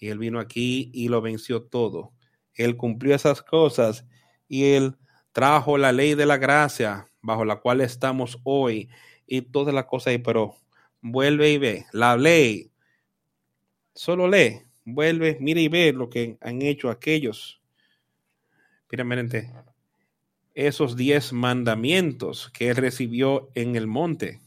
[0.00, 2.12] Y él vino aquí y lo venció todo.
[2.54, 4.04] Él cumplió esas cosas
[4.48, 4.96] y él
[5.34, 8.88] trajo la ley de la gracia bajo la cual estamos hoy
[9.26, 10.54] y todas las cosas ahí, pero
[11.00, 12.70] vuelve y ve la ley.
[13.94, 17.60] Solo lee, vuelve, mira y ve lo que han hecho aquellos.
[18.86, 19.52] primeramente,
[20.54, 24.40] esos diez mandamientos que él recibió en el monte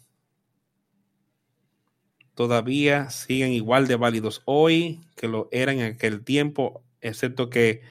[2.34, 7.82] todavía siguen igual de válidos hoy que lo eran en aquel tiempo, excepto que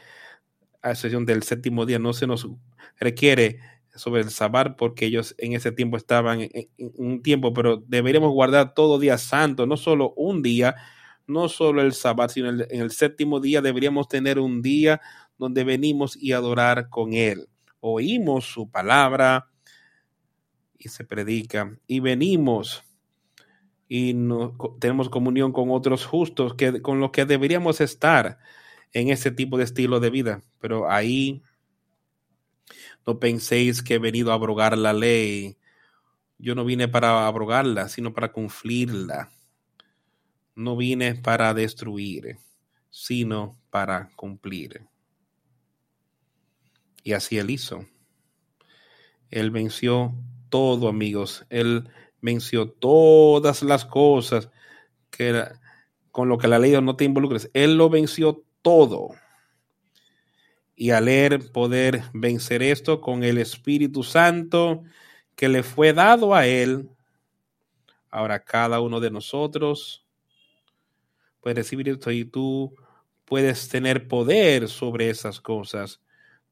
[0.80, 2.48] a excepción del séptimo día no se nos
[2.98, 3.60] requiere
[3.94, 8.74] sobre el sabar porque ellos en ese tiempo estaban en, un tiempo, pero deberíamos guardar
[8.74, 10.76] todo día santo, no solo un día,
[11.26, 15.00] no solo el sabat, sino en el séptimo día deberíamos tener un día
[15.38, 17.48] donde venimos y adorar con él.
[17.80, 19.48] Oímos su palabra
[20.78, 22.84] y se predica y venimos
[23.88, 28.38] y no, tenemos comunión con otros justos que, con los que deberíamos estar
[28.92, 30.42] en ese tipo de estilo de vida.
[30.58, 31.42] Pero ahí
[33.06, 35.56] no penséis que he venido a abrogar la ley.
[36.38, 39.30] Yo no vine para abrogarla, sino para cumplirla.
[40.54, 42.38] No vine para destruir,
[42.90, 44.86] sino para cumplir.
[47.04, 47.86] Y así él hizo.
[49.30, 50.12] Él venció
[50.48, 51.46] todo, amigos.
[51.50, 51.88] Él
[52.20, 54.50] venció todas las cosas
[55.10, 55.44] que
[56.10, 57.50] con lo que la ley no te involucres.
[57.54, 59.10] Él lo venció todo.
[60.76, 64.82] Y al leer poder vencer esto con el Espíritu Santo
[65.34, 66.90] que le fue dado a él,
[68.10, 70.06] ahora cada uno de nosotros
[71.40, 72.74] puede recibir esto y tú
[73.24, 76.00] puedes tener poder sobre esas cosas.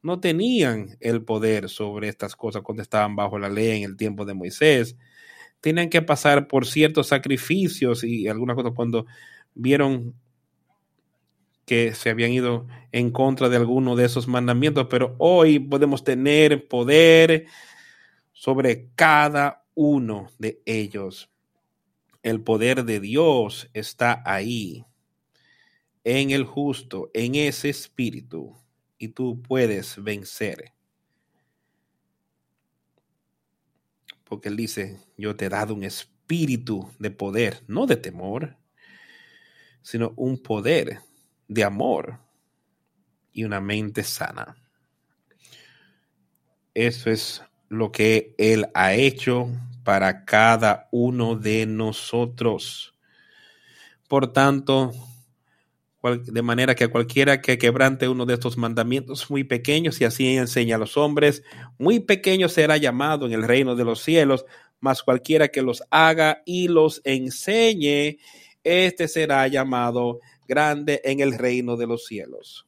[0.02, 4.24] No tenían el poder sobre estas cosas cuando estaban bajo la ley en el tiempo
[4.24, 4.96] de Moisés.
[5.60, 9.06] Tenían que pasar por ciertos sacrificios y algunas cosas cuando
[9.54, 10.14] vieron
[11.64, 16.68] que se habían ido en contra de alguno de esos mandamientos, pero hoy podemos tener
[16.68, 17.46] poder
[18.32, 21.30] sobre cada uno de ellos.
[22.22, 24.84] El poder de Dios está ahí,
[26.04, 28.54] en el justo, en ese espíritu,
[28.98, 30.72] y tú puedes vencer.
[34.24, 38.56] Porque Él dice, yo te he dado un espíritu de poder, no de temor,
[39.82, 41.00] sino un poder
[41.48, 42.18] de amor
[43.32, 44.56] y una mente sana.
[46.74, 49.48] Eso es lo que Él ha hecho
[49.84, 52.94] para cada uno de nosotros.
[54.08, 54.92] Por tanto,
[56.02, 60.76] de manera que cualquiera que quebrante uno de estos mandamientos muy pequeños, y así enseña
[60.76, 61.42] a los hombres,
[61.78, 64.44] muy pequeño será llamado en el reino de los cielos,
[64.80, 68.18] mas cualquiera que los haga y los enseñe,
[68.62, 72.66] este será llamado grande en el reino de los cielos.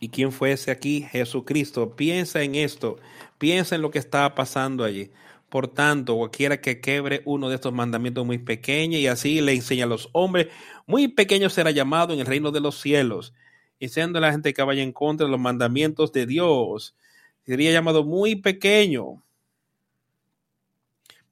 [0.00, 1.06] ¿Y quién fue ese aquí?
[1.10, 1.94] Jesucristo.
[1.94, 2.98] Piensa en esto,
[3.38, 5.10] piensa en lo que estaba pasando allí.
[5.48, 9.84] Por tanto, cualquiera que quebre uno de estos mandamientos muy pequeños y así le enseña
[9.84, 10.48] a los hombres,
[10.86, 13.34] muy pequeño será llamado en el reino de los cielos.
[13.78, 16.96] Y siendo la gente que vaya en contra de los mandamientos de Dios,
[17.44, 19.22] sería llamado muy pequeño.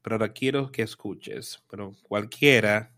[0.03, 2.93] Pero ahora quiero que escuches, pero cualquiera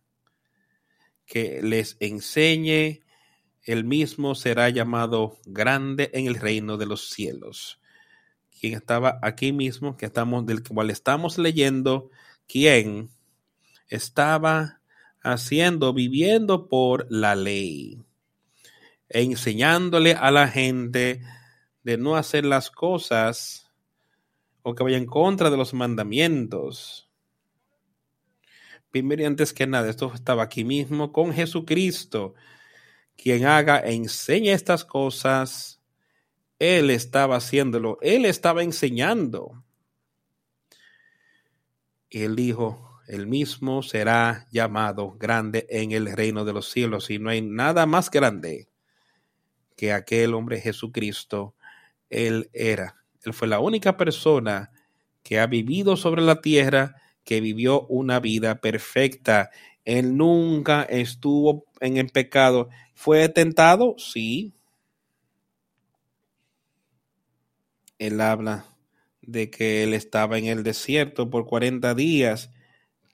[1.33, 3.01] que les enseñe,
[3.63, 7.81] el mismo será llamado grande en el reino de los cielos.
[8.61, 12.11] Quien estaba aquí mismo, que estamos, del cual estamos leyendo,
[12.47, 13.09] quien
[13.89, 14.83] estaba
[15.23, 18.05] haciendo, viviendo por la ley,
[19.09, 21.23] enseñándole a la gente
[21.83, 23.71] de no hacer las cosas
[24.61, 27.09] o que vaya en contra de los mandamientos
[28.93, 32.35] primero y antes que nada, esto estaba aquí mismo con Jesucristo,
[33.17, 35.81] quien haga e enseñe estas cosas.
[36.59, 39.65] Él estaba haciéndolo, él estaba enseñando.
[42.09, 47.11] Y él dijo, el mismo será llamado grande en el reino de los cielos.
[47.11, 48.69] Y no hay nada más grande
[49.77, 51.57] que aquel hombre Jesucristo.
[52.11, 53.03] Él era.
[53.25, 54.71] Él fue la única persona
[55.23, 59.51] que ha vivido sobre la tierra que vivió una vida perfecta.
[59.85, 62.69] Él nunca estuvo en el pecado.
[62.95, 63.97] ¿Fue tentado?
[63.99, 64.55] Sí.
[67.99, 68.67] Él habla
[69.21, 72.51] de que él estaba en el desierto por 40 días,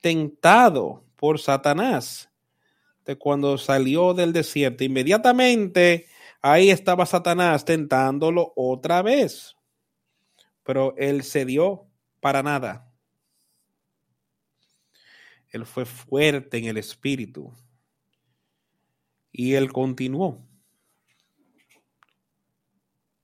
[0.01, 2.29] tentado por Satanás.
[3.05, 6.07] De cuando salió del desierto, inmediatamente
[6.41, 9.55] ahí estaba Satanás tentándolo otra vez.
[10.63, 11.87] Pero él cedió
[12.19, 12.88] para nada.
[15.49, 17.51] Él fue fuerte en el espíritu.
[19.31, 20.45] Y él continuó.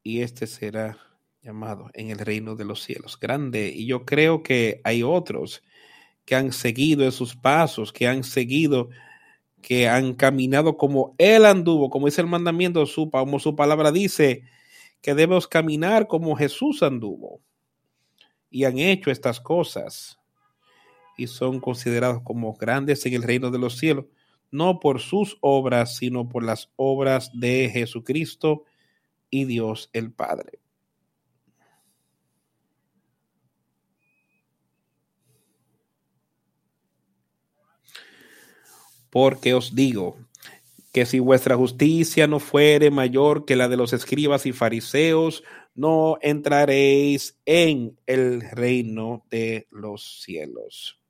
[0.04, 0.98] Y este será
[1.42, 3.20] llamado en el reino de los cielos.
[3.20, 3.72] Grande.
[3.74, 5.64] Y yo creo que hay otros
[6.26, 8.90] que han seguido esos pasos, que han seguido,
[9.62, 14.44] que han caminado como Él anduvo, como dice el mandamiento, como su palabra dice,
[15.02, 17.42] que debemos caminar como Jesús anduvo.
[18.50, 20.20] Y han hecho estas cosas
[21.18, 24.06] y son considerados como grandes en el reino de los cielos,
[24.52, 28.64] no por sus obras, sino por las obras de Jesucristo
[29.30, 30.60] y Dios el Padre.
[39.10, 40.18] Porque os digo
[40.92, 45.44] que si vuestra justicia no fuere mayor que la de los escribas y fariseos,
[45.74, 51.05] no entraréis en el reino de los cielos.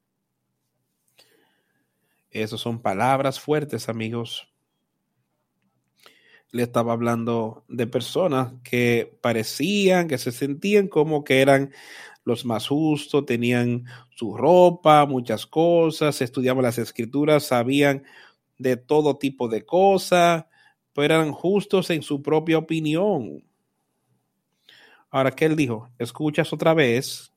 [2.35, 4.49] Esas son palabras fuertes, amigos.
[6.51, 11.71] Le estaba hablando de personas que parecían, que se sentían como que eran
[12.25, 13.85] los más justos, tenían
[14.17, 18.03] su ropa, muchas cosas, estudiaban las escrituras, sabían
[18.57, 20.45] de todo tipo de cosas,
[20.91, 23.45] pero eran justos en su propia opinión.
[25.09, 25.89] Ahora, ¿qué él dijo?
[25.97, 27.31] Escuchas otra vez,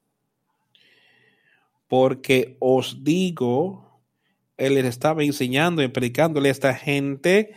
[1.86, 3.88] porque os digo
[4.59, 7.54] él les estaba enseñando y predicándole a esta gente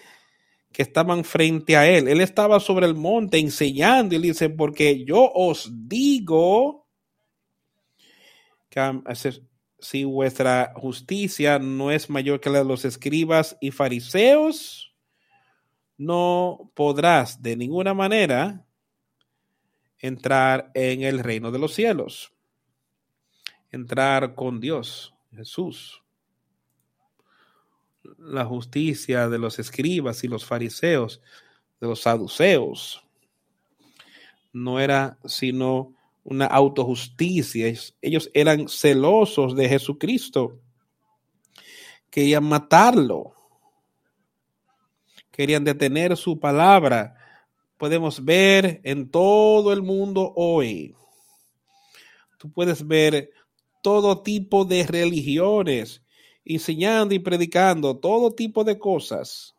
[0.72, 2.08] que estaban frente a él.
[2.08, 6.88] Él estaba sobre el monte enseñando y le dice, porque yo os digo
[8.70, 9.04] que
[9.80, 14.96] si vuestra justicia no es mayor que la de los escribas y fariseos,
[15.98, 18.66] no podrás de ninguna manera
[19.98, 22.32] entrar en el reino de los cielos,
[23.72, 26.01] entrar con Dios, Jesús
[28.18, 31.22] la justicia de los escribas y los fariseos,
[31.80, 33.04] de los saduceos.
[34.54, 35.94] No era sino
[36.24, 37.74] una autojusticia.
[38.02, 40.60] Ellos eran celosos de Jesucristo.
[42.10, 43.34] Querían matarlo.
[45.32, 47.16] Querían detener su palabra.
[47.78, 50.96] Podemos ver en todo el mundo hoy.
[52.38, 53.32] Tú puedes ver
[53.82, 56.01] todo tipo de religiones
[56.46, 59.56] enseñando y predicando todo tipo de cosas.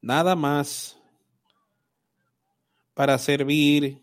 [0.00, 0.98] Nada más
[2.94, 4.00] para servir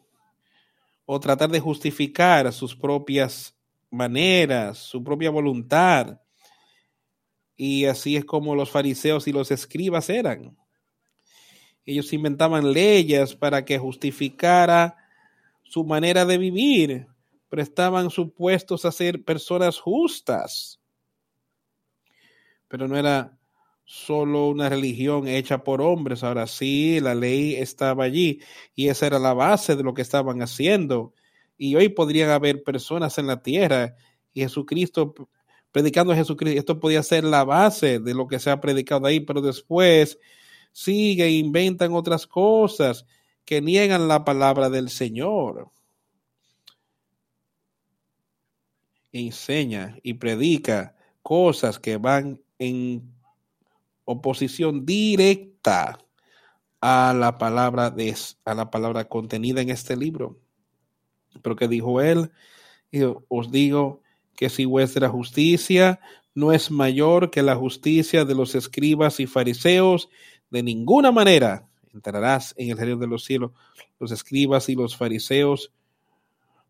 [1.06, 3.56] o tratar de justificar sus propias
[3.90, 6.20] maneras, su propia voluntad.
[7.56, 10.58] Y así es como los fariseos y los escribas eran.
[11.86, 14.98] Ellos inventaban leyes para que justificara
[15.64, 17.08] su manera de vivir,
[17.52, 20.80] pero estaban supuestos a ser personas justas.
[22.70, 23.38] Pero no era
[23.84, 26.24] solo una religión hecha por hombres.
[26.24, 28.40] Ahora sí, la ley estaba allí
[28.74, 31.14] y esa era la base de lo que estaban haciendo.
[31.58, 33.98] Y hoy podrían haber personas en la tierra
[34.32, 35.14] y Jesucristo,
[35.74, 39.20] predicando a Jesucristo, esto podía ser la base de lo que se ha predicado ahí,
[39.20, 40.18] pero después
[40.72, 43.06] sigue e inventan otras cosas
[43.44, 45.70] que niegan la palabra del Señor.
[49.12, 53.14] Enseña y predica cosas que van en
[54.06, 56.00] oposición directa
[56.80, 60.40] a la palabra de, a la palabra contenida en este libro.
[61.42, 62.32] Pero que dijo él,
[63.28, 64.02] os digo
[64.36, 66.00] que si vuestra justicia
[66.34, 70.10] no es mayor que la justicia de los escribas y fariseos,
[70.50, 73.52] de ninguna manera entrarás en el reino de los cielos.
[74.00, 75.72] Los escribas y los fariseos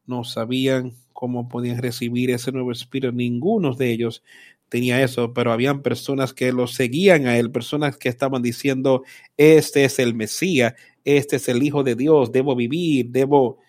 [0.05, 3.13] no sabían cómo podían recibir ese nuevo espíritu.
[3.13, 4.23] Ninguno de ellos
[4.69, 9.03] tenía eso, pero habían personas que lo seguían a él, personas que estaban diciendo,
[9.37, 10.73] este es el Mesías,
[11.05, 13.59] este es el Hijo de Dios, debo vivir, debo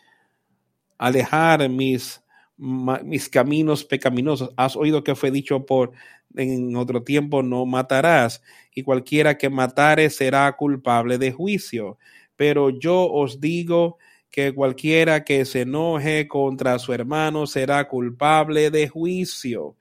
[0.96, 2.22] alejar mis,
[2.56, 4.48] mis caminos pecaminosos.
[4.56, 5.92] Has oído que fue dicho por
[6.34, 8.42] en otro tiempo, no matarás,
[8.74, 11.98] y cualquiera que matare será culpable de juicio.
[12.34, 13.98] Pero yo os digo
[14.32, 19.76] que cualquiera que se enoje contra su hermano será culpable de juicio.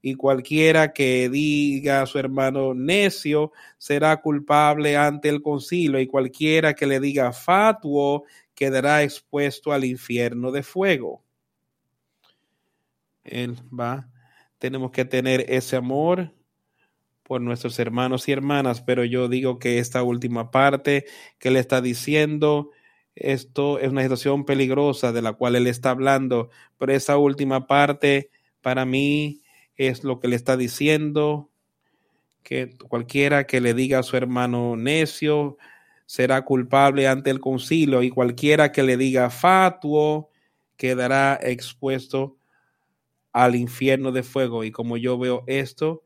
[0.00, 5.98] Y cualquiera que diga a su hermano necio será culpable ante el concilio.
[5.98, 8.24] Y cualquiera que le diga fatuo
[8.54, 11.22] quedará expuesto al infierno de fuego.
[13.24, 14.08] Él va.
[14.58, 16.32] Tenemos que tener ese amor
[17.24, 21.06] por nuestros hermanos y hermanas, pero yo digo que esta última parte
[21.38, 22.70] que le está diciendo,
[23.14, 28.30] esto es una situación peligrosa de la cual él está hablando, pero esa última parte
[28.62, 29.40] para mí
[29.76, 31.50] es lo que le está diciendo,
[32.42, 35.58] que cualquiera que le diga a su hermano necio
[36.06, 40.30] será culpable ante el concilio y cualquiera que le diga fatuo
[40.76, 42.36] quedará expuesto
[43.32, 44.64] al infierno de fuego.
[44.64, 46.02] Y como yo veo esto,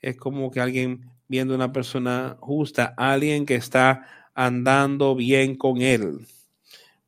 [0.00, 6.26] es como que alguien viendo una persona justa, alguien que está andando bien con él.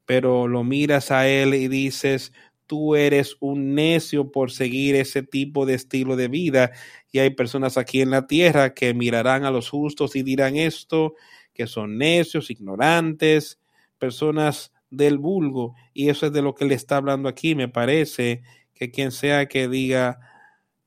[0.07, 2.32] Pero lo miras a él y dices,
[2.66, 6.72] tú eres un necio por seguir ese tipo de estilo de vida.
[7.12, 11.14] Y hay personas aquí en la tierra que mirarán a los justos y dirán esto,
[11.52, 13.61] que son necios, ignorantes,
[13.98, 15.74] personas del vulgo.
[15.92, 17.54] Y eso es de lo que le está hablando aquí.
[17.54, 18.42] Me parece
[18.74, 20.20] que quien sea que diga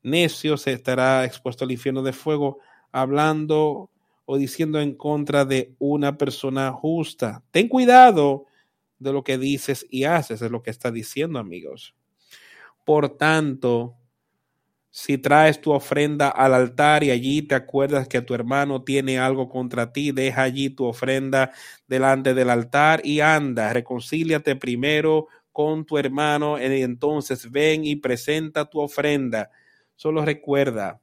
[0.02, 2.58] necio se estará expuesto al infierno de fuego
[2.92, 3.90] hablando
[4.24, 7.42] o diciendo en contra de una persona justa.
[7.50, 8.46] Ten cuidado
[9.00, 11.96] de lo que dices y haces, es lo que está diciendo, amigos.
[12.84, 13.96] Por tanto,
[14.90, 19.48] si traes tu ofrenda al altar y allí te acuerdas que tu hermano tiene algo
[19.48, 21.52] contra ti, deja allí tu ofrenda
[21.86, 28.68] delante del altar y anda, reconcíliate primero con tu hermano y entonces ven y presenta
[28.68, 29.50] tu ofrenda.
[29.96, 31.00] Solo recuerda,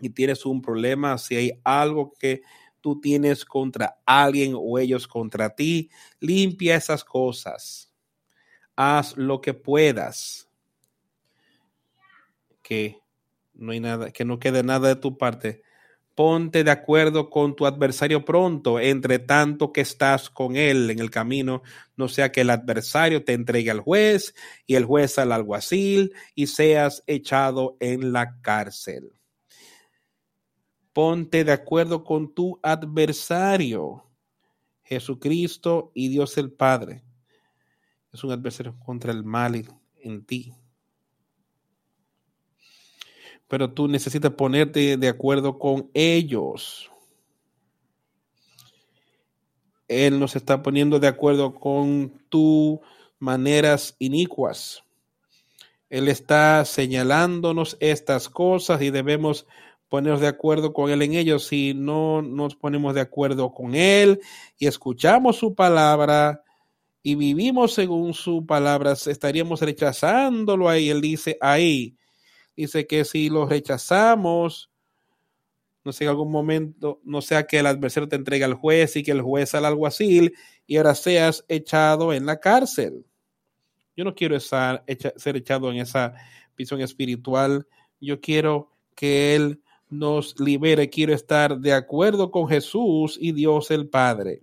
[0.00, 2.42] y tienes un problema, si hay algo que
[2.96, 7.92] tienes contra alguien o ellos contra ti, limpia esas cosas.
[8.76, 10.48] Haz lo que puedas.
[12.62, 12.98] Que
[13.54, 15.62] no hay nada, que no quede nada de tu parte.
[16.14, 21.10] Ponte de acuerdo con tu adversario pronto, entre tanto que estás con él en el
[21.10, 21.62] camino,
[21.96, 24.34] no sea que el adversario te entregue al juez
[24.66, 29.17] y el juez al alguacil y seas echado en la cárcel.
[30.98, 34.04] Ponte de acuerdo con tu adversario,
[34.82, 37.04] Jesucristo y Dios el Padre.
[38.12, 39.64] Es un adversario contra el mal
[40.00, 40.52] en ti.
[43.46, 46.90] Pero tú necesitas ponerte de acuerdo con ellos.
[49.86, 52.80] Él nos está poniendo de acuerdo con tus
[53.20, 54.82] maneras inicuas.
[55.90, 59.46] Él está señalándonos estas cosas y debemos
[59.88, 61.46] ponernos de acuerdo con Él en ellos.
[61.46, 64.20] Si no nos ponemos de acuerdo con Él
[64.58, 66.42] y escuchamos su palabra
[67.02, 70.90] y vivimos según su palabra, estaríamos rechazándolo ahí.
[70.90, 71.96] Él dice ahí,
[72.56, 74.70] dice que si lo rechazamos,
[75.84, 79.02] no sé, en algún momento, no sea que el adversario te entregue al juez y
[79.02, 80.34] que el juez al alguacil
[80.66, 83.06] y ahora seas echado en la cárcel.
[83.96, 84.84] Yo no quiero estar,
[85.16, 86.14] ser echado en esa
[86.54, 87.66] prisión espiritual.
[88.00, 93.88] Yo quiero que Él nos libere, quiero estar de acuerdo con Jesús y Dios el
[93.88, 94.42] Padre.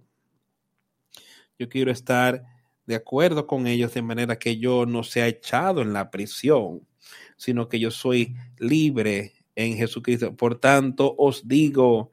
[1.58, 2.44] Yo quiero estar
[2.86, 6.88] de acuerdo con ellos de manera que yo no sea echado en la prisión,
[7.38, 10.36] sino que yo soy libre en Jesucristo.
[10.36, 12.12] Por tanto, os digo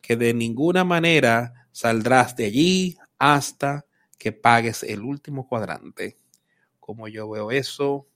[0.00, 3.86] que de ninguna manera saldrás de allí hasta
[4.18, 6.16] que pagues el último cuadrante.
[6.80, 8.06] Como yo veo eso,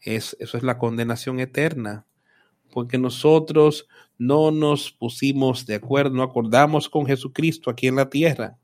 [0.00, 2.06] es, eso es la condenación eterna
[2.72, 3.88] porque nosotros
[4.18, 8.58] no nos pusimos de acuerdo, no acordamos con Jesucristo aquí en la tierra.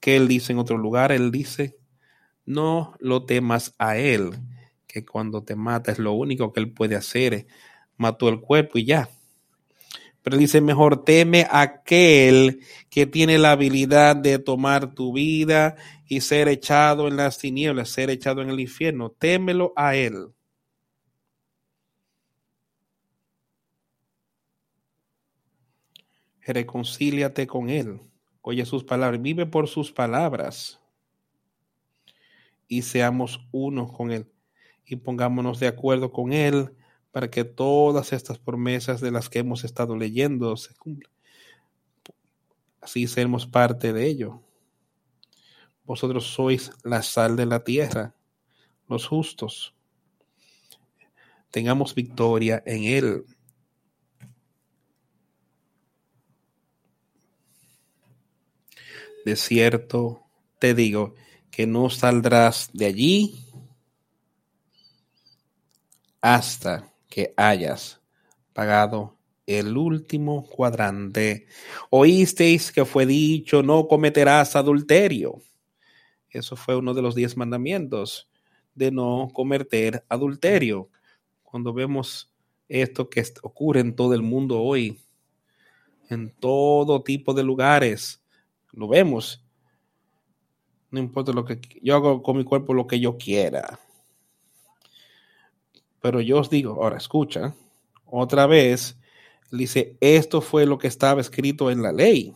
[0.00, 1.76] Que Él dice en otro lugar, Él dice,
[2.44, 4.30] no lo temas a Él,
[4.86, 7.46] que cuando te mata es lo único que Él puede hacer,
[7.96, 9.08] mató el cuerpo y ya.
[10.26, 12.60] Pero dice, mejor teme aquel
[12.90, 15.76] que tiene la habilidad de tomar tu vida
[16.08, 19.12] y ser echado en las tinieblas, ser echado en el infierno.
[19.12, 20.34] Témelo a Él.
[26.40, 28.00] Reconcíliate con Él.
[28.40, 30.80] Oye sus palabras, vive por sus palabras.
[32.66, 34.28] Y seamos uno con Él.
[34.84, 36.74] Y pongámonos de acuerdo con Él
[37.16, 41.10] para que todas estas promesas de las que hemos estado leyendo se cumplan.
[42.82, 44.42] Así seremos parte de ello.
[45.84, 48.14] Vosotros sois la sal de la tierra,
[48.86, 49.74] los justos.
[51.50, 53.24] Tengamos victoria en Él.
[59.24, 60.22] De cierto
[60.58, 61.14] te digo
[61.50, 63.42] que no saldrás de allí
[66.20, 68.02] hasta que hayas
[68.52, 71.46] pagado el último cuadrante.
[71.88, 75.40] Oísteis que fue dicho, no cometerás adulterio.
[76.28, 78.28] Eso fue uno de los diez mandamientos
[78.74, 80.90] de no cometer adulterio.
[81.42, 82.30] Cuando vemos
[82.68, 85.00] esto que ocurre en todo el mundo hoy,
[86.10, 88.22] en todo tipo de lugares,
[88.72, 89.42] lo vemos.
[90.90, 93.80] No importa lo que yo hago con mi cuerpo lo que yo quiera.
[96.00, 97.54] Pero yo os digo, ahora escucha,
[98.04, 98.96] otra vez,
[99.50, 102.34] dice, esto fue lo que estaba escrito en la ley.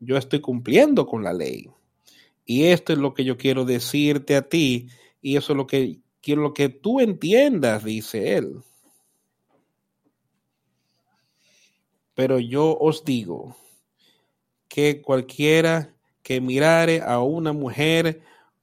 [0.00, 1.70] Yo estoy cumpliendo con la ley.
[2.44, 4.88] Y esto es lo que yo quiero decirte a ti,
[5.20, 8.62] y eso es lo que quiero que tú entiendas, dice él.
[12.14, 13.56] Pero yo os digo
[14.68, 18.22] que cualquiera que mirare a una mujer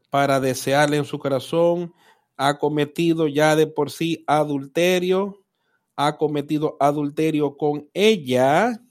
[0.09, 1.93] para desearle en su corazón,
[2.37, 5.43] ha cometido ya de por sí adulterio,
[5.95, 8.81] ha cometido adulterio con ella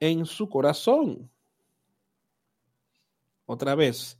[0.00, 1.30] en su corazón.
[3.46, 4.18] Otra vez,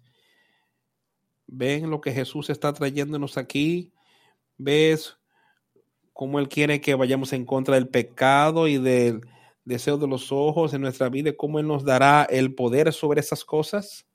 [1.46, 3.92] ven lo que Jesús está trayéndonos aquí,
[4.58, 5.16] ves
[6.12, 9.22] cómo Él quiere que vayamos en contra del pecado y del
[9.64, 13.44] deseo de los ojos en nuestra vida, cómo Él nos dará el poder sobre esas
[13.44, 14.06] cosas.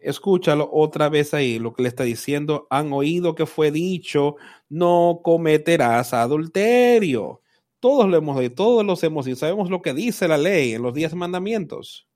[0.00, 2.66] Escúchalo otra vez ahí, lo que le está diciendo.
[2.70, 4.36] Han oído que fue dicho,
[4.68, 7.42] no cometerás adulterio.
[7.80, 9.36] Todos lo hemos oído, todos los hemos oído.
[9.36, 12.08] Sabemos lo que dice la ley en los diez mandamientos.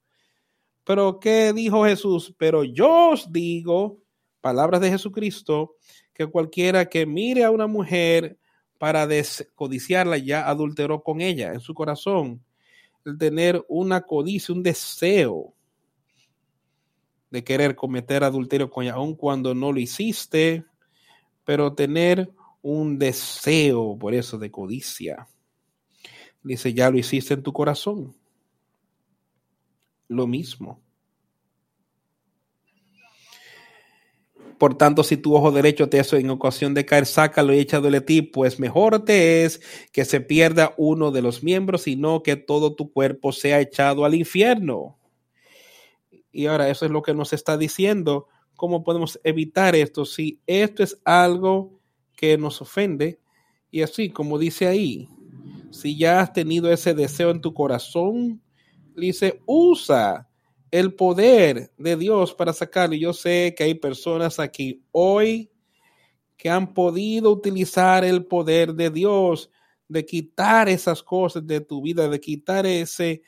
[0.85, 2.35] Pero ¿qué dijo Jesús?
[2.39, 4.03] Pero yo os digo,
[4.41, 5.77] palabras de Jesucristo,
[6.13, 8.39] que cualquiera que mire a una mujer
[8.79, 9.09] para
[9.55, 12.45] codiciarla ya adulteró con ella en su corazón.
[13.05, 15.54] El tener una codicia, un deseo
[17.35, 20.65] de querer cometer adulterio con ella, aun cuando no lo hiciste,
[21.45, 22.33] pero tener
[22.63, 25.27] un deseo por eso de codicia.
[26.45, 28.15] Dice, ya lo hiciste en tu corazón.
[30.07, 30.81] Lo mismo.
[34.57, 37.91] Por tanto, si tu ojo derecho te hace en ocasión de caer, sácalo y échalo
[37.91, 39.61] de ti, pues mejor te es
[39.91, 44.05] que se pierda uno de los miembros y no que todo tu cuerpo sea echado
[44.05, 44.97] al infierno.
[46.35, 48.27] Y ahora eso es lo que nos está diciendo.
[48.57, 50.05] ¿Cómo podemos evitar esto?
[50.05, 51.81] Si esto es algo
[52.17, 53.21] que nos ofende,
[53.71, 55.09] y así como dice ahí,
[55.71, 58.43] si ya has tenido ese deseo en tu corazón,
[58.97, 60.29] dice, usa
[60.71, 62.97] el poder de Dios para sacarlo.
[62.97, 65.51] Yo sé que hay personas aquí hoy
[66.37, 69.51] que han podido utilizar el poder de Dios
[69.89, 73.23] de quitar esas cosas de tu vida, de quitar ese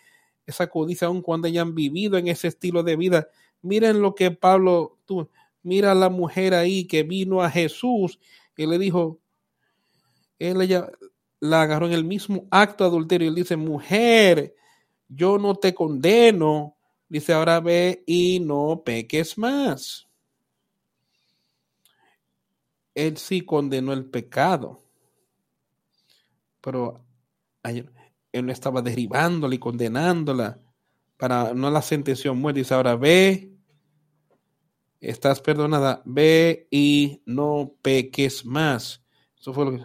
[0.46, 3.28] esa codicia, aun cuando hayan vivido en ese estilo de vida.
[3.62, 5.28] Miren lo que Pablo, tú,
[5.62, 8.18] mira a la mujer ahí que vino a Jesús
[8.56, 9.18] y le dijo,
[10.38, 10.90] él ella
[11.40, 14.54] la agarró en el mismo acto adulterio él dice, mujer,
[15.08, 16.76] yo no te condeno.
[17.08, 20.08] Dice, ahora ve y no peques más.
[22.94, 24.82] Él sí condenó el pecado.
[26.60, 27.04] Pero
[28.38, 30.60] él no estaba derribándola y condenándola
[31.16, 32.60] para no la sentencia muerte.
[32.60, 33.52] Dice ahora, ve,
[35.00, 39.02] estás perdonada, ve y no peques más.
[39.38, 39.84] Eso fue lo que...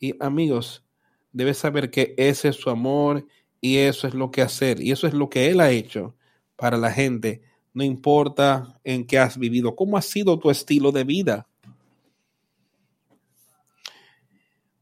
[0.00, 0.84] Y amigos,
[1.32, 3.26] debes saber que ese es su amor
[3.60, 4.80] y eso es lo que hacer.
[4.80, 6.16] Y eso es lo que Él ha hecho
[6.56, 7.42] para la gente.
[7.74, 11.47] No importa en qué has vivido, cómo ha sido tu estilo de vida.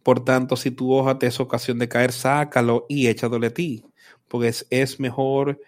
[0.07, 3.82] Por tanto, si tu hoja te es ocasión de caer, sácalo y échalo a ti,
[4.28, 5.61] porque es, mejor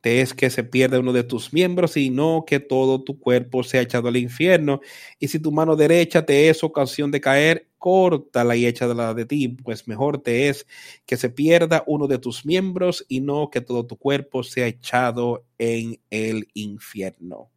[0.00, 3.62] te es que se pierda uno de tus miembros y no que todo tu cuerpo
[3.62, 4.80] sea echado al infierno.
[5.20, 9.50] Y si tu mano derecha te es ocasión de caer, córtala y échala de ti,
[9.50, 10.66] pues mejor te es
[11.06, 15.44] que se pierda uno de tus miembros y no que todo tu cuerpo sea echado
[15.58, 17.52] en el infierno.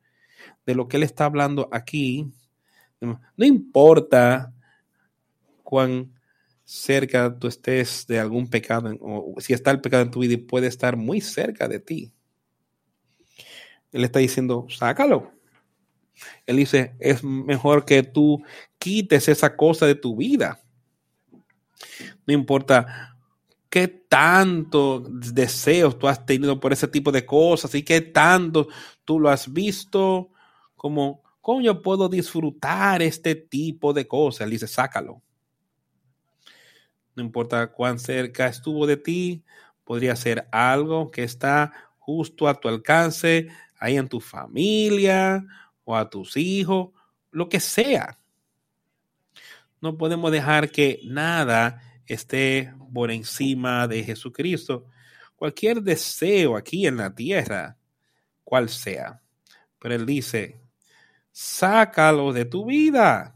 [0.63, 2.27] De lo que él está hablando aquí,
[3.01, 4.53] no importa
[5.63, 6.18] cuán
[6.69, 10.37] cerca tú estés de algún pecado, o si está el pecado en tu vida y
[10.37, 12.13] puede estar muy cerca de ti.
[13.91, 15.31] Él está diciendo, sácalo.
[16.45, 18.43] Él dice, es mejor que tú
[18.77, 20.61] quites esa cosa de tu vida.
[22.27, 23.17] No importa
[23.67, 28.67] qué tanto deseos tú has tenido por ese tipo de cosas y qué tanto
[29.05, 30.29] tú lo has visto,
[30.75, 34.41] como, ¿cómo yo puedo disfrutar este tipo de cosas?
[34.41, 35.23] Él dice, sácalo
[37.19, 39.43] no importa cuán cerca estuvo de ti,
[39.83, 45.45] podría ser algo que está justo a tu alcance, ahí en tu familia
[45.83, 46.89] o a tus hijos,
[47.31, 48.17] lo que sea.
[49.81, 54.85] No podemos dejar que nada esté por encima de Jesucristo.
[55.35, 57.77] Cualquier deseo aquí en la tierra,
[58.43, 59.21] cual sea.
[59.77, 60.59] Pero Él dice,
[61.31, 63.35] sácalo de tu vida.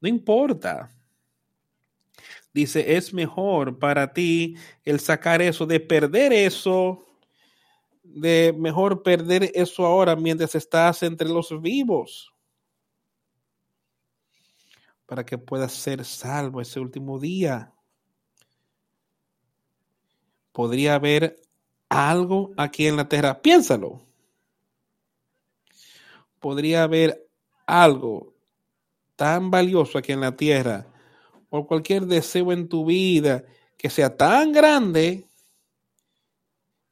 [0.00, 0.90] No importa
[2.52, 7.04] dice, es mejor para ti el sacar eso, de perder eso,
[8.02, 12.32] de mejor perder eso ahora mientras estás entre los vivos,
[15.06, 17.72] para que puedas ser salvo ese último día.
[20.52, 21.40] Podría haber
[21.88, 24.02] algo aquí en la tierra, piénsalo.
[26.42, 27.24] podría haber
[27.66, 28.34] algo
[29.14, 30.91] tan valioso aquí en la tierra
[31.54, 33.44] o cualquier deseo en tu vida
[33.76, 35.28] que sea tan grande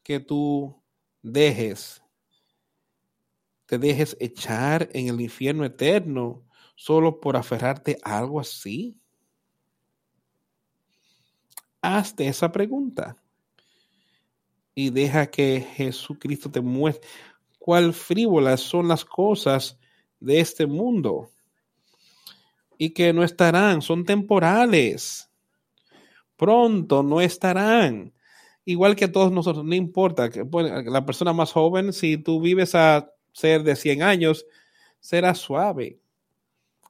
[0.02, 0.76] que tú
[1.22, 2.02] dejes,
[3.64, 6.44] te dejes echar en el infierno eterno
[6.74, 9.00] solo por aferrarte a algo así?
[11.80, 13.16] Hazte esa pregunta
[14.74, 17.08] y deja que Jesucristo te muestre
[17.58, 19.78] cuál frívolas son las cosas
[20.18, 21.30] de este mundo
[22.82, 25.30] y que no estarán, son temporales.
[26.34, 28.14] Pronto no estarán.
[28.64, 30.46] Igual que a todos nosotros, no importa, que
[30.86, 34.46] la persona más joven, si tú vives a ser de 100 años,
[34.98, 35.98] será suave.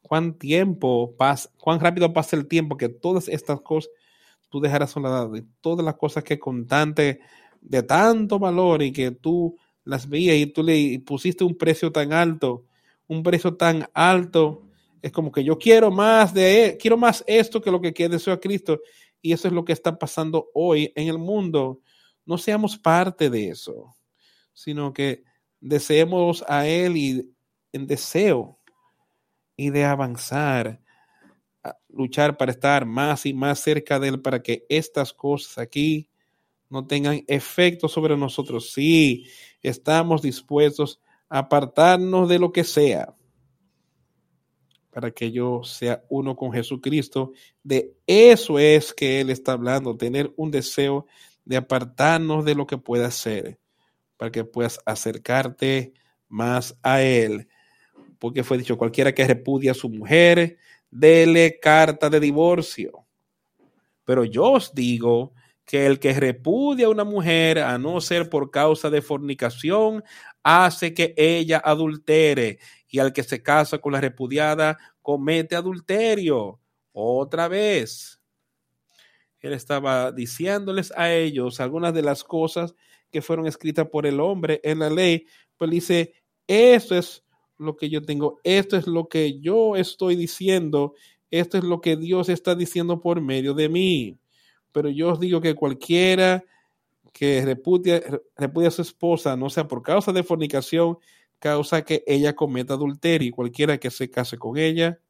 [0.01, 3.91] ¿Cuán tiempo pasa, cuán rápido pasa el tiempo que todas estas cosas
[4.49, 5.31] tú dejarás a
[5.61, 7.19] todas las cosas que constante
[7.61, 12.13] de tanto valor y que tú las veías y tú le pusiste un precio tan
[12.13, 12.65] alto,
[13.09, 14.70] un precio tan alto,
[15.03, 18.35] es como que yo quiero más de e, quiero más esto que lo que deseo
[18.35, 18.81] a Cristo
[19.23, 21.81] y eso es lo que está pasando hoy en el mundo.
[22.25, 23.95] No seamos parte de eso,
[24.53, 25.25] sino que
[25.61, 27.35] deseemos a él y
[27.73, 28.59] en deseo
[29.57, 30.81] y de avanzar,
[31.89, 36.09] luchar para estar más y más cerca de él para que estas cosas aquí
[36.71, 38.73] no tengan efecto sobre nosotros.
[38.73, 39.27] Sí,
[39.63, 43.15] estamos dispuestos a apartarnos de lo que sea
[44.91, 47.33] para que yo sea uno con Jesucristo.
[47.63, 51.07] De eso es que Él está hablando, tener un deseo
[51.45, 53.59] de apartarnos de lo que pueda ser,
[54.17, 55.95] para que puedas acercarte
[56.29, 57.49] más a Él.
[58.19, 60.59] Porque fue dicho, cualquiera que repudia a su mujer,
[60.91, 63.07] dele carta de divorcio.
[64.05, 65.33] Pero yo os digo
[65.65, 70.03] que el que repudia a una mujer a no ser por causa de fornicación,
[70.43, 76.61] hace que ella adultere, y al que se casa con la repudiada, comete adulterio.
[76.93, 78.21] Otra vez.
[79.41, 82.75] Él estaba diciéndoles a ellos algunas de las cosas
[83.11, 85.27] que fueron escritas por el hombre en la ley,
[85.57, 86.15] pues dice,
[86.47, 87.25] eso es
[87.59, 90.95] lo que yo tengo, esto es lo que yo estoy diciendo,
[91.31, 94.19] esto es lo que Dios está diciendo por medio de mí.
[94.73, 96.45] Pero yo os digo que cualquiera
[97.13, 98.03] que repudia,
[98.37, 100.99] repudia a su esposa, no sea por causa de fornicación,
[101.39, 103.33] causa que ella cometa adulterio.
[103.35, 105.01] Cualquiera que se case con ella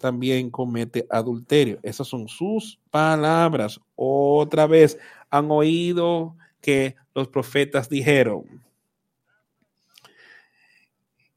[0.00, 1.78] también comete adulterio.
[1.82, 3.80] Esas son sus palabras.
[3.96, 4.98] Otra vez,
[5.28, 8.44] han oído que los profetas dijeron,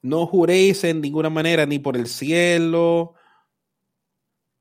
[0.02, 3.16] no juréis en ninguna manera ni por el cielo,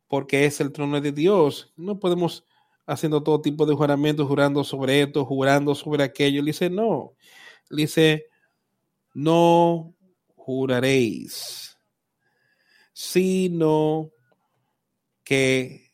[0.08, 1.72] porque es el trono de Dios.
[1.76, 2.44] No podemos
[2.86, 6.42] haciendo todo tipo de juramentos, jurando sobre esto, jurando sobre aquello.
[6.42, 7.14] Le dice, no.
[7.70, 8.26] Dice,
[9.14, 9.94] no
[10.34, 11.78] juraréis,
[12.92, 14.10] sino
[15.24, 15.92] que,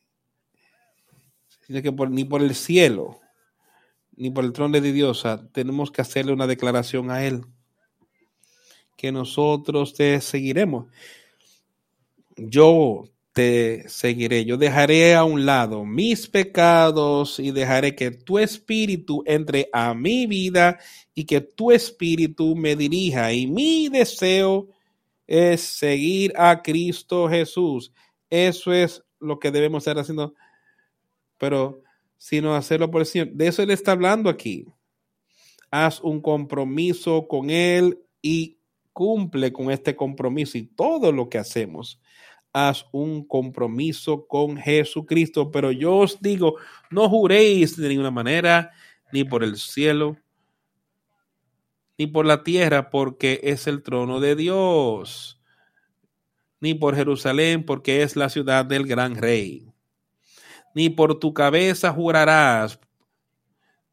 [1.66, 3.20] sino que por, ni por el cielo,
[4.16, 7.44] ni por el trono de Dios, tenemos que hacerle una declaración a Él
[8.98, 10.86] que nosotros te seguiremos.
[12.36, 13.04] Yo
[13.86, 19.94] seguiré, yo dejaré a un lado mis pecados y dejaré que tu espíritu entre a
[19.94, 20.78] mi vida
[21.14, 23.32] y que tu espíritu me dirija.
[23.32, 24.68] Y mi deseo
[25.26, 27.92] es seguir a Cristo Jesús.
[28.30, 30.34] Eso es lo que debemos estar haciendo,
[31.36, 31.82] pero
[32.16, 33.28] sino hacerlo por el Señor.
[33.32, 34.66] De eso Él está hablando aquí.
[35.70, 38.58] Haz un compromiso con Él y
[38.92, 42.00] cumple con este compromiso y todo lo que hacemos.
[42.52, 46.56] Haz un compromiso con Jesucristo, pero yo os digo,
[46.90, 48.72] no juréis de ninguna manera,
[49.12, 50.16] ni por el cielo,
[51.98, 55.40] ni por la tierra, porque es el trono de Dios,
[56.60, 59.66] ni por Jerusalén, porque es la ciudad del gran rey.
[60.74, 62.78] Ni por tu cabeza jurarás,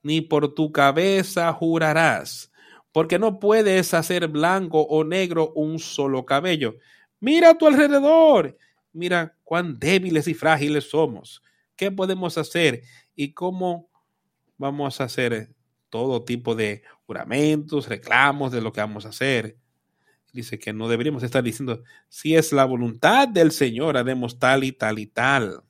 [0.03, 2.51] ni por tu cabeza jurarás,
[2.91, 6.75] porque no puedes hacer blanco o negro un solo cabello.
[7.19, 8.57] Mira a tu alrededor,
[8.93, 11.41] mira cuán débiles y frágiles somos.
[11.75, 12.81] ¿Qué podemos hacer
[13.15, 13.89] y cómo
[14.57, 15.53] vamos a hacer
[15.89, 19.57] todo tipo de juramentos, reclamos de lo que vamos a hacer?
[20.33, 24.73] Dice que no deberíamos estar diciendo, si es la voluntad del Señor, haremos tal y
[24.73, 25.63] tal y tal.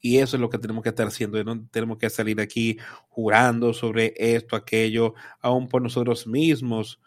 [0.00, 1.42] Y eso es lo que tenemos que estar haciendo.
[1.44, 7.00] No tenemos que salir aquí jurando sobre esto, aquello, aún por nosotros mismos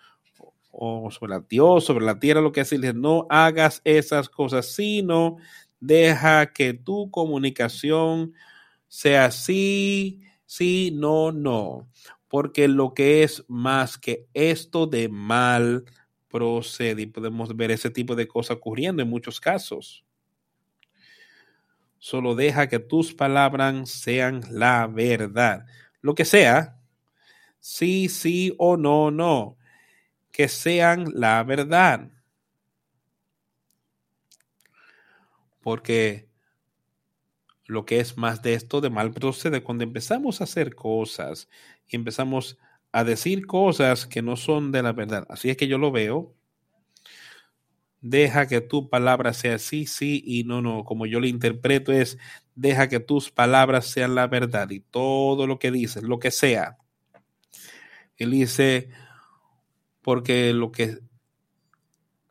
[0.71, 5.37] o sobre Dios, sobre la tierra, lo que decirles, no hagas esas cosas, sino
[5.79, 8.33] deja que tu comunicación
[8.87, 11.87] sea sí, sí, no, no.
[12.27, 15.85] porque lo que es más que esto de mal
[16.31, 17.03] procede.
[17.03, 20.05] Y podemos ver ese tipo de cosas ocurriendo en muchos casos.
[21.99, 25.65] Solo deja que tus palabras sean la verdad.
[26.01, 26.79] Lo que sea,
[27.59, 29.57] sí, sí o no, no.
[30.31, 32.09] Que sean la verdad.
[35.61, 36.27] Porque
[37.65, 41.47] lo que es más de esto de mal procede cuando empezamos a hacer cosas
[41.87, 42.57] y empezamos
[42.91, 45.25] a decir cosas que no son de la verdad.
[45.29, 46.35] Así es que yo lo veo.
[48.01, 50.83] Deja que tu palabra sea sí, sí y no, no.
[50.83, 52.17] Como yo lo interpreto es,
[52.55, 56.77] deja que tus palabras sean la verdad y todo lo que dices, lo que sea.
[58.17, 58.89] Él dice,
[60.01, 60.99] porque lo que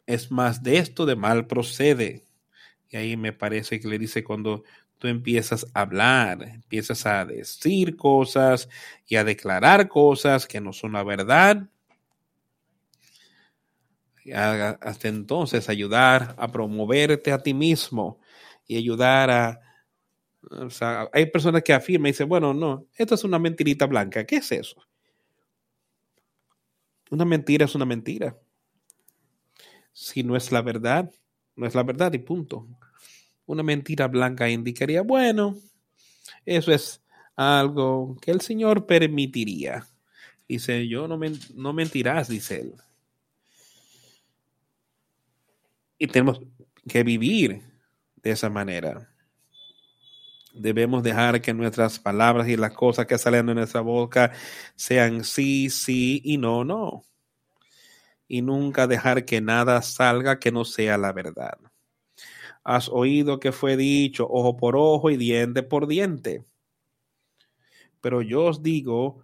[0.07, 2.25] es más de esto de mal procede.
[2.89, 4.65] Y ahí me parece que le dice cuando
[4.99, 8.69] tú empiezas a hablar, empiezas a decir cosas
[9.07, 11.69] y a declarar cosas que no son la verdad.
[14.33, 18.21] hasta entonces ayudar a promoverte a ti mismo
[18.67, 19.61] y ayudar a...
[21.13, 24.25] Hay personas que afirman y dicen, bueno, no, esto es una mentirita blanca.
[24.25, 24.83] ¿Qué es eso?
[27.11, 28.37] Una mentira es una mentira.
[29.93, 31.13] Si no es la verdad,
[31.57, 32.67] no es la verdad y punto
[33.51, 35.57] una mentira blanca indicaría, bueno,
[36.47, 37.03] eso es
[37.35, 39.89] algo que el Señor permitiría.
[40.49, 41.19] Dice, yo no,
[41.57, 42.75] no mentirás, dice él.
[45.99, 46.41] Y tenemos
[46.89, 47.61] que vivir
[48.23, 49.10] de esa manera.
[50.53, 54.33] Debemos dejar que nuestras palabras y las cosas que salen de nuestra boca
[54.75, 57.05] sean sí, sí y no, no.
[58.29, 61.59] Y nunca dejar que nada salga que no sea la verdad
[62.65, 66.45] has oído que fue dicho ojo por ojo y diente por diente.
[68.01, 69.23] Pero yo os digo,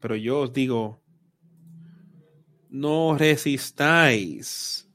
[0.00, 1.00] pero yo os digo,
[2.68, 4.89] no resistáis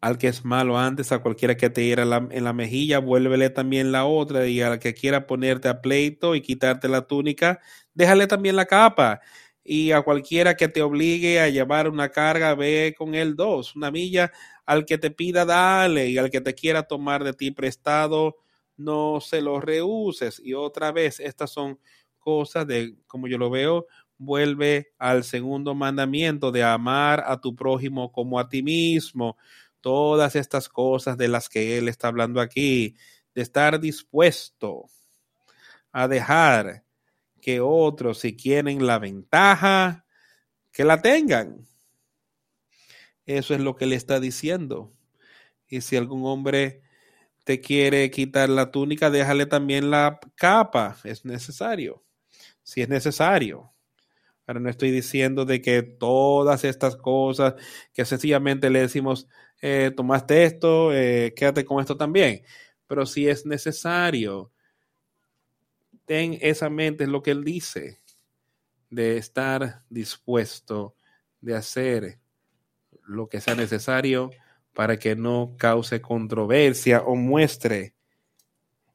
[0.00, 3.92] al que es malo antes, a cualquiera que te hiera en la mejilla, vuélvele también
[3.92, 7.60] la otra, y al que quiera ponerte a pleito y quitarte la túnica,
[7.94, 9.20] déjale también la capa
[9.64, 13.90] y a cualquiera que te obligue a llevar una carga, ve con él dos, una
[13.90, 14.32] milla,
[14.64, 18.36] al que te pida, dale, y al que te quiera tomar de ti prestado,
[18.76, 20.40] no se lo rehuses.
[20.42, 21.78] Y otra vez, estas son
[22.18, 23.86] cosas de, como yo lo veo,
[24.16, 29.36] vuelve al segundo mandamiento de amar a tu prójimo como a ti mismo.
[29.80, 32.96] Todas estas cosas de las que él está hablando aquí,
[33.34, 34.86] de estar dispuesto
[35.92, 36.84] a dejar
[37.40, 40.04] que otros, si quieren la ventaja,
[40.72, 41.66] que la tengan.
[43.26, 44.92] Eso es lo que le está diciendo.
[45.68, 46.82] Y si algún hombre
[47.44, 50.96] te quiere quitar la túnica, déjale también la capa.
[51.04, 52.04] Es necesario.
[52.62, 53.72] Si es necesario.
[54.46, 57.54] Ahora no estoy diciendo de que todas estas cosas
[57.92, 59.28] que sencillamente le decimos,
[59.60, 62.42] eh, tomaste esto, eh, quédate con esto también.
[62.86, 64.50] Pero si es necesario,
[66.04, 68.00] ten esa mente, es lo que él dice,
[68.90, 70.94] de estar dispuesto
[71.40, 72.18] de hacer
[73.04, 74.30] lo que sea necesario
[74.74, 77.94] para que no cause controversia o muestre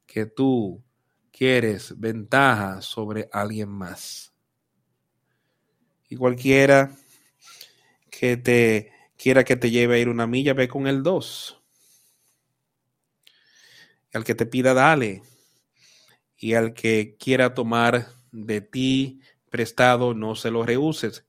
[0.06, 0.84] que tú
[1.32, 4.34] quieres ventaja sobre alguien más.
[6.10, 6.96] Y cualquiera
[8.10, 8.92] que te
[9.24, 11.64] quiera que te lleve a ir una milla, ve con el dos.
[14.14, 15.24] Al que te pida, dale
[16.38, 21.26] y al que quiera tomar de ti prestado, no se lo rehuses.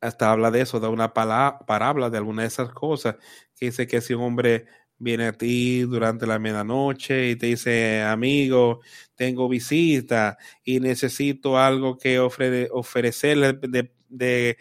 [0.00, 3.16] Hasta habla de eso, da una parábola de alguna de esas cosas,
[3.54, 4.64] que dice que si un hombre
[4.96, 8.80] viene a ti durante la medianoche y te dice, amigo,
[9.16, 14.56] tengo visita y necesito algo que ofrecerle de, de,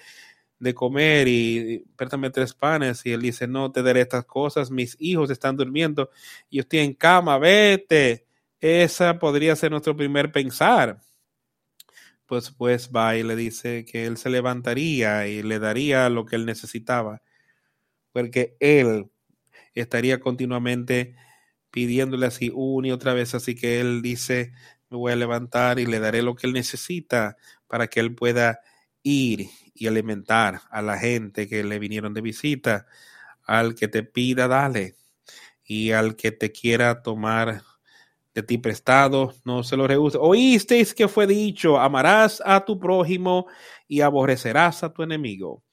[0.72, 3.04] comer y préstame tres panes.
[3.08, 6.12] Y él dice, no te daré estas cosas, mis hijos están durmiendo
[6.48, 8.28] y estoy en cama, vete
[8.64, 11.02] esa podría ser nuestro primer pensar.
[12.26, 16.38] Pues, pues va y le dice que él se levantaría y le daría lo que
[16.38, 17.22] él necesitaba,
[18.14, 19.12] porque él
[19.74, 21.16] estaría continuamente
[21.72, 24.54] pidiéndole así una y otra vez, así que él dice,
[24.90, 27.36] me voy a levantar y le daré lo que él necesita
[27.68, 28.62] para que él pueda
[29.02, 32.86] ir y alimentar a la gente que le vinieron de visita,
[33.46, 34.96] al que te pida, dale,
[35.66, 37.64] y al que te quiera tomar
[38.34, 40.18] de ti prestado, no se lo rehúse.
[40.20, 43.48] Oísteis que fue dicho, amarás a tu prójimo
[43.88, 45.64] y aborrecerás a tu enemigo.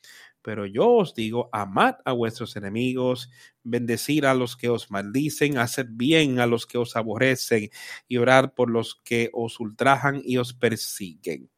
[0.42, 3.30] Pero yo os digo, amad a vuestros enemigos,
[3.62, 7.70] bendecir a los que os maldicen, hacer bien a los que os aborrecen
[8.08, 11.50] y orar por los que os ultrajan y os persiguen.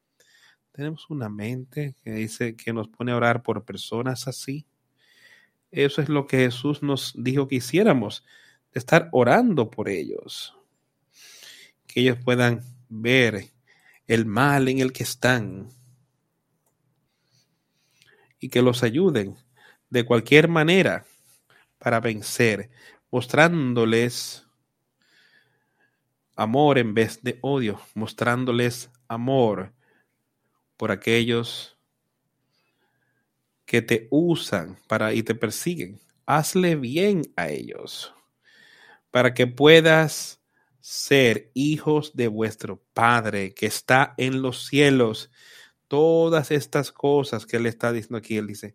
[0.73, 4.66] Tenemos una mente que dice que nos pone a orar por personas así.
[5.70, 8.25] Eso es lo que Jesús nos dijo que hiciéramos,
[8.73, 10.57] estar orando por ellos.
[11.87, 13.51] Que ellos puedan ver
[14.07, 15.68] el mal en el que están
[18.41, 19.37] y que los ayuden
[19.91, 21.05] de cualquier manera
[21.79, 22.70] para vencer,
[23.11, 24.47] mostrándoles
[26.35, 29.75] amor en vez de odio, mostrándoles amor
[30.83, 31.78] por aquellos
[33.64, 36.01] que te usan para y te persiguen.
[36.26, 38.12] Hazle bien a ellos
[39.12, 40.43] para que puedas
[40.80, 45.30] ser hijos de vuestro Padre que está en los cielos
[45.87, 48.74] todas estas cosas que él está diciendo aquí, él dice,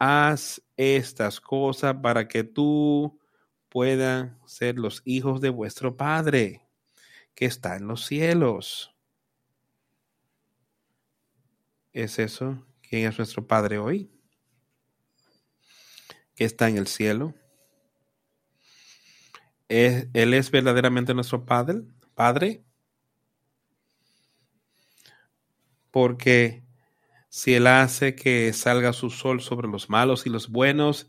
[0.00, 3.20] haz estas cosas para que tú
[3.68, 6.66] puedan ser los hijos de vuestro Padre
[7.36, 8.95] que está en los cielos.
[11.96, 12.62] ¿Es eso?
[12.82, 14.10] ¿Quién es nuestro Padre hoy?
[16.34, 17.34] Que está en el cielo.
[19.68, 21.82] ¿Él es verdaderamente nuestro Padre?
[22.14, 22.66] ¿Padre?
[25.96, 26.62] porque
[27.30, 31.08] si Él hace que salga su sol sobre los malos y los buenos,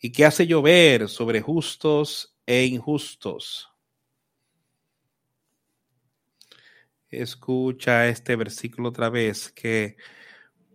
[0.00, 3.70] y que hace llover sobre justos e injustos.
[7.10, 9.96] Escucha este versículo otra vez, que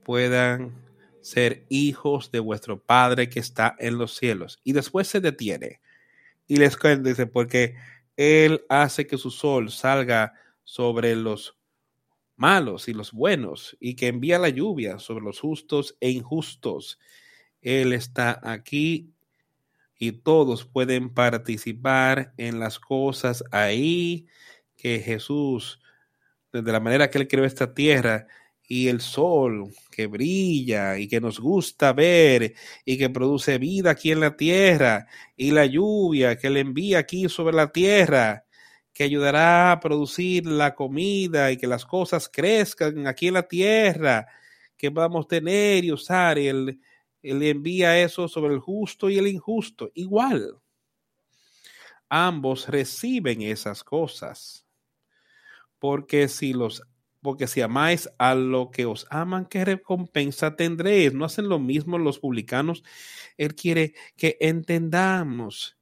[0.04, 0.74] puedan
[1.22, 4.60] ser hijos de vuestro Padre que está en los cielos.
[4.64, 5.80] Y después se detiene
[6.48, 7.76] y les cuenta, dice, porque
[8.18, 11.58] Él hace que su sol salga sobre los
[12.36, 17.00] malos y los buenos, y que envía la lluvia sobre los justos e injustos.
[17.62, 19.14] Él está aquí
[19.98, 24.28] y todos pueden participar en las cosas ahí
[24.76, 25.80] que Jesús,
[26.54, 28.28] desde la manera que Él creó esta tierra,
[28.66, 34.12] y el sol que brilla y que nos gusta ver y que produce vida aquí
[34.12, 38.46] en la tierra, y la lluvia que Él envía aquí sobre la tierra,
[38.94, 44.28] que ayudará a producir la comida y que las cosas crezcan aquí en la tierra,
[44.78, 46.38] que vamos a tener y usar.
[46.38, 46.80] Y él,
[47.24, 49.92] él envía eso sobre el justo y el injusto.
[49.96, 50.58] Igual.
[52.08, 54.63] Ambos reciben esas cosas.
[55.84, 56.82] Porque si los
[57.22, 61.14] porque si amáis a lo que os aman, ¿qué recompensa tendréis?
[61.14, 62.84] No hacen lo mismo los publicanos.
[63.38, 65.78] Él quiere que entendamos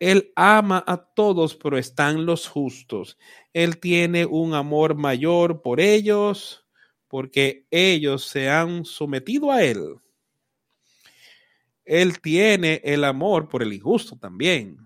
[0.00, 3.16] él ama a todos, pero están los justos.
[3.54, 6.66] Él tiene un amor mayor por ellos
[7.08, 9.96] porque ellos se han sometido a Él.
[11.86, 14.78] Él tiene el amor por el injusto también.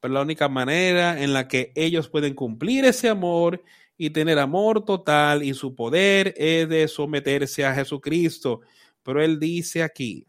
[0.00, 3.62] Pero la única manera en la que ellos pueden cumplir ese amor
[3.96, 8.60] y tener amor total y su poder es de someterse a Jesucristo.
[9.02, 10.26] Pero Él dice aquí,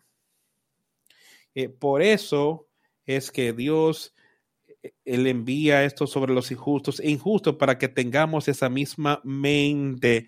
[1.53, 2.67] eh, por eso
[3.05, 4.15] es que Dios,
[4.81, 10.27] eh, Él envía esto sobre los injustos e injustos para que tengamos esa misma mente,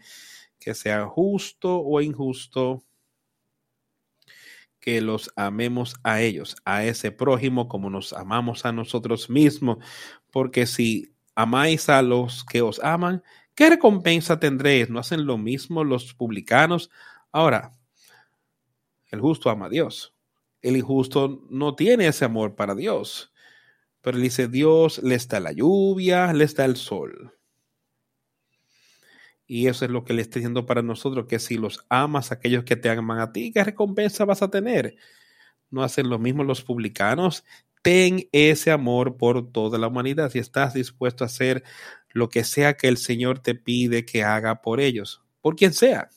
[0.59, 2.83] que sea justo o injusto,
[4.81, 9.77] que los amemos a ellos, a ese prójimo como nos amamos a nosotros mismos,
[10.31, 13.23] porque si amáis a los que os aman,
[13.55, 14.89] ¿qué recompensa tendréis?
[14.89, 16.89] ¿No hacen lo mismo los publicanos?
[17.31, 17.71] Ahora,
[19.11, 20.13] el justo ama a Dios
[20.61, 23.33] el injusto no tiene ese amor para Dios.
[24.01, 27.37] Pero dice, Dios le está la lluvia, le está el sol.
[29.53, 32.63] Y eso es lo que le está diciendo para nosotros, que si los amas aquellos
[32.63, 34.95] que te aman a ti, ¿qué recompensa vas a tener?
[35.69, 37.43] No hacen lo mismo los publicanos.
[37.81, 40.31] Ten ese amor por toda la humanidad.
[40.31, 41.65] Si estás dispuesto a hacer
[42.11, 46.07] lo que sea que el Señor te pide que haga por ellos, por quien sea.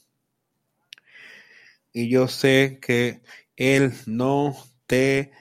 [1.92, 3.20] Y yo sé que
[3.56, 4.54] él no
[4.86, 5.32] te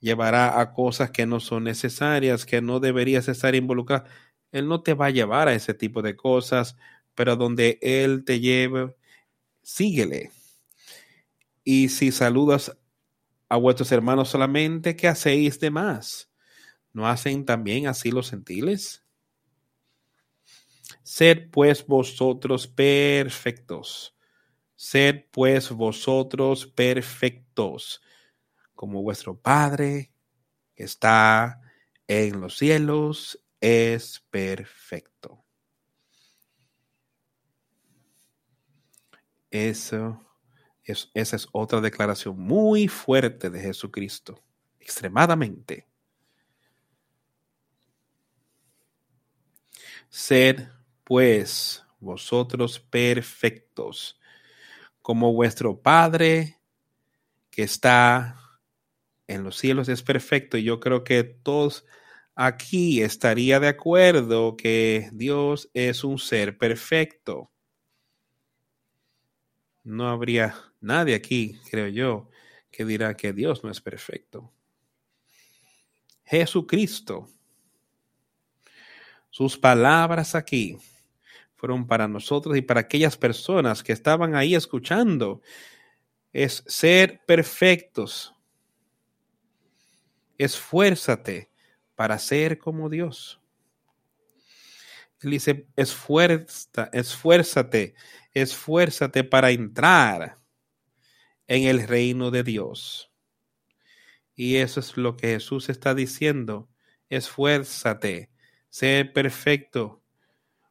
[0.00, 4.04] llevará a cosas que no son necesarias, que no deberías estar involucrado.
[4.50, 6.76] Él no te va a llevar a ese tipo de cosas,
[7.20, 8.96] pero donde Él te lleve,
[9.60, 10.30] síguele.
[11.62, 12.74] Y si saludas
[13.50, 16.32] a vuestros hermanos solamente, ¿qué hacéis de más?
[16.94, 19.04] ¿No hacen también así los gentiles?
[21.02, 24.16] Sed pues vosotros perfectos
[24.74, 28.00] Sed pues vosotros perfectos,
[28.74, 30.14] como vuestro Padre
[30.74, 31.60] que está
[32.08, 35.39] en los cielos es perfecto.
[39.52, 40.24] Eso
[40.84, 44.42] Es, esa es otra declaración muy fuerte de Jesucristo,
[44.80, 45.86] extremadamente.
[50.08, 50.68] Sed,
[51.04, 54.18] pues, vosotros perfectos,
[55.02, 56.58] como vuestro Padre
[57.50, 58.36] que está
[59.28, 60.58] en los cielos es perfecto.
[60.58, 61.86] Y yo creo que todos
[62.34, 67.49] aquí estaría de acuerdo que Dios es un ser perfecto.
[69.90, 72.28] No habría nadie aquí, creo yo,
[72.70, 74.52] que dirá que Dios no es perfecto.
[76.24, 77.26] Jesucristo,
[79.30, 80.78] sus palabras aquí
[81.56, 85.42] fueron para nosotros y para aquellas personas que estaban ahí escuchando.
[86.32, 88.32] Es ser perfectos.
[90.38, 91.50] Esfuérzate
[91.96, 93.39] para ser como Dios.
[95.22, 97.94] Él dice, esfuérzate,
[98.32, 100.38] esfuérzate para entrar
[101.46, 103.12] en el reino de Dios.
[104.34, 106.70] Y eso es lo que Jesús está diciendo.
[107.10, 108.30] Esfuérzate,
[108.70, 110.02] sé perfecto.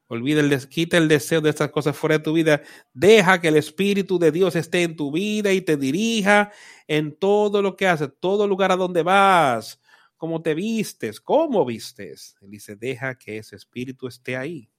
[0.08, 2.64] Olvida el, quita el deseo de estas cosas fuera de tu vida.
[2.94, 6.52] Deja que el Espíritu de Dios esté en tu vida y te dirija
[6.88, 9.80] en todo lo que haces, todo lugar a donde vas
[10.20, 12.36] cómo te vistes, cómo vistes.
[12.42, 14.70] Él dice, deja que ese espíritu esté ahí.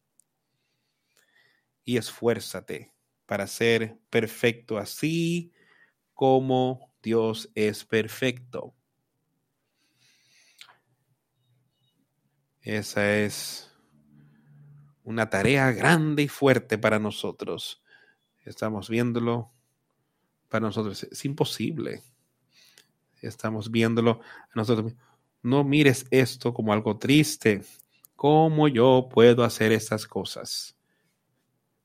[1.82, 2.92] Y esfuérzate
[3.24, 5.50] para ser perfecto así
[6.12, 8.74] como Dios es perfecto.
[12.60, 13.74] Esa es
[15.04, 17.82] una tarea grande y fuerte para nosotros.
[18.44, 19.50] Estamos viéndolo
[20.50, 21.02] para nosotros.
[21.04, 22.02] Es imposible.
[23.22, 24.92] Estamos viéndolo a nosotros.
[25.42, 27.62] No mires esto como algo triste.
[28.14, 30.76] ¿Cómo yo puedo hacer estas cosas?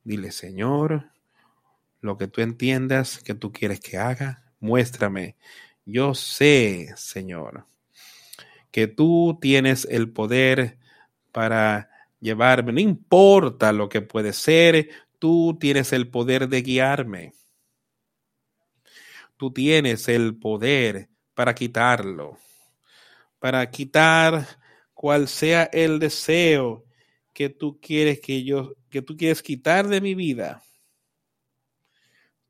[0.04, 1.10] Dile, Señor,
[2.02, 5.36] lo que tú entiendas que tú quieres que haga, muéstrame.
[5.86, 7.66] Yo sé, Señor,
[8.70, 10.78] que tú tienes el poder
[11.32, 11.88] para
[12.20, 12.72] llevarme.
[12.74, 17.32] No importa lo que puede ser, tú tienes el poder de guiarme.
[19.38, 22.38] Tú tienes el poder para quitarlo
[23.38, 24.46] para quitar
[24.94, 26.84] cual sea el deseo
[27.32, 30.62] que tú quieres que yo, que tú quieres quitar de mi vida.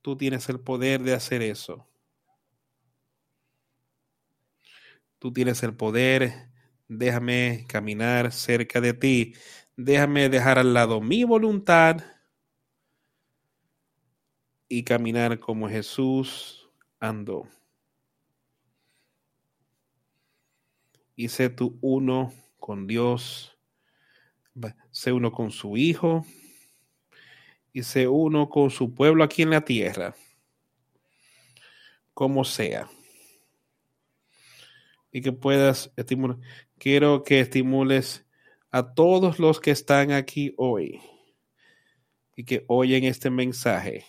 [0.00, 1.88] Tú tienes el poder de hacer eso.
[5.18, 6.50] Tú tienes el poder.
[6.86, 9.34] Déjame caminar cerca de ti.
[9.76, 12.04] Déjame dejar al lado mi voluntad
[14.68, 16.70] y caminar como Jesús
[17.00, 17.48] andó.
[21.16, 23.56] Y sé tú uno con Dios,
[24.90, 26.24] sé uno con su Hijo
[27.72, 30.14] y sé uno con su pueblo aquí en la tierra,
[32.14, 32.88] como sea.
[35.10, 36.38] Y que puedas estimular.
[36.78, 38.26] Quiero que estimules
[38.70, 41.00] a todos los que están aquí hoy
[42.34, 44.04] y que oyen este mensaje.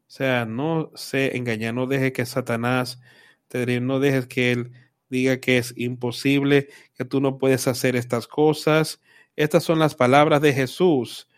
[0.00, 3.00] O sea, no se engaña, no dejes que Satanás
[3.48, 4.72] te no dejes que él
[5.10, 9.00] diga que es imposible, que tú no puedes hacer estas cosas.
[9.36, 11.28] Estas son las palabras de Jesús.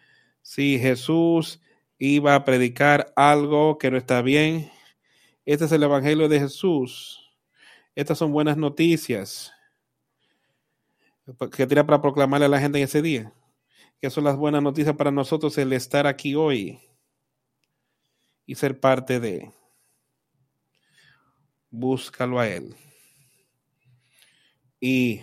[0.42, 1.60] Si Jesús
[1.98, 4.70] iba a predicar algo que no está bien,
[5.44, 7.18] este es el Evangelio de Jesús.
[7.94, 9.52] Estas son buenas noticias
[11.56, 13.32] que tiene para proclamarle a la gente en ese día.
[14.00, 16.80] Que son las buenas noticias para nosotros el estar aquí hoy
[18.44, 19.50] y ser parte de.
[21.70, 22.76] Búscalo a Él
[24.82, 25.22] y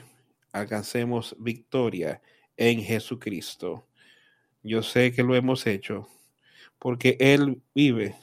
[0.54, 2.22] alcancemos victoria
[2.56, 3.86] en Jesucristo.
[4.64, 6.08] Yo sé que lo hemos hecho
[6.80, 8.16] porque Él vive,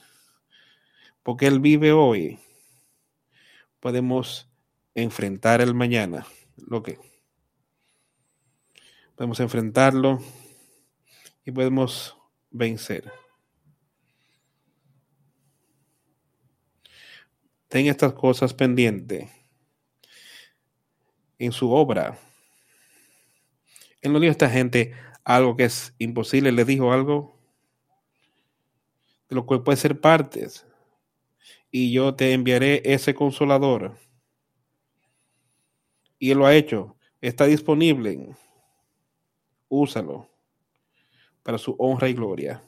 [1.22, 2.38] porque Él vive hoy.
[3.80, 4.48] Podemos
[4.94, 6.26] enfrentar el mañana,
[6.56, 6.98] lo que
[9.14, 10.18] podemos enfrentarlo
[11.44, 12.16] y podemos
[12.50, 13.12] vencer.
[17.68, 19.28] Ten estas cosas pendientes
[21.38, 22.18] en su obra.
[24.02, 24.94] Él no dijo a esta gente
[25.24, 27.36] algo que es imposible, le dijo algo
[29.28, 30.66] de lo cual puede ser partes.
[31.70, 33.96] Y yo te enviaré ese consolador.
[36.18, 36.96] Y él lo ha hecho.
[37.20, 38.34] Está disponible.
[39.68, 40.30] Úsalo
[41.42, 42.62] para su honra y gloria.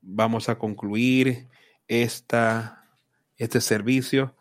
[0.00, 1.48] Vamos a concluir
[1.86, 2.88] esta,
[3.36, 4.36] este servicio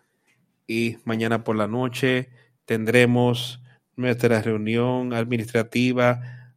[0.72, 2.30] y mañana por la noche
[2.64, 3.62] tendremos
[3.98, 6.54] nuestra reunión administrativa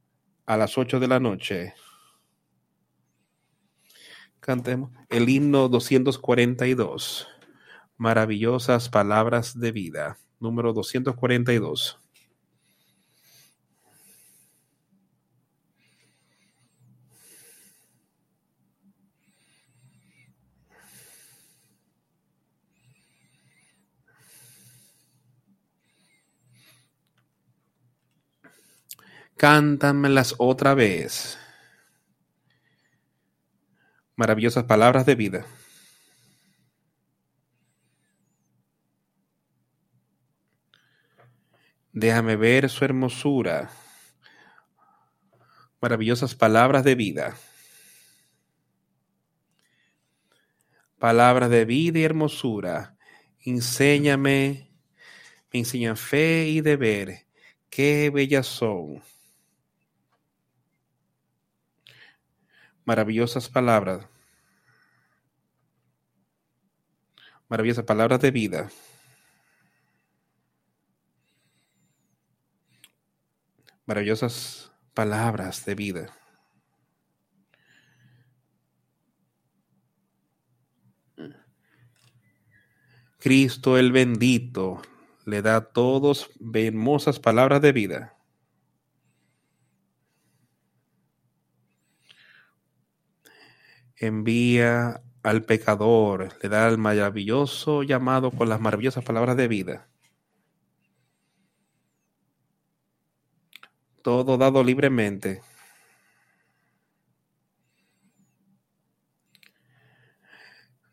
[0.46, 1.74] a las 8 de la noche.
[4.38, 7.26] Cantemos el himno 242.
[7.96, 10.16] Maravillosas palabras de vida.
[10.38, 11.98] Número 242.
[29.36, 31.38] Cántamelas otra vez.
[34.16, 35.46] Maravillosas palabras de vida.
[41.92, 43.70] Déjame ver su hermosura.
[45.80, 47.36] Maravillosas palabras de vida.
[50.98, 52.96] Palabras de vida y hermosura.
[53.40, 54.70] Enséñame,
[55.52, 57.26] me enseñan fe y deber.
[57.68, 59.02] Qué bellas son.
[62.84, 64.06] Maravillosas palabras,
[67.48, 68.70] maravillosas palabras de vida.
[73.86, 76.24] Maravillosas palabras de vida.
[83.18, 84.82] Cristo el bendito
[85.24, 88.13] le da a todos hermosas palabras de vida.
[93.96, 99.88] Envía al pecador, le da el maravilloso llamado con las maravillosas palabras de vida.
[104.02, 105.40] Todo dado libremente.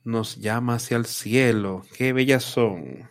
[0.03, 1.84] Nos llama hacia el cielo.
[1.98, 3.10] Qué bellas son.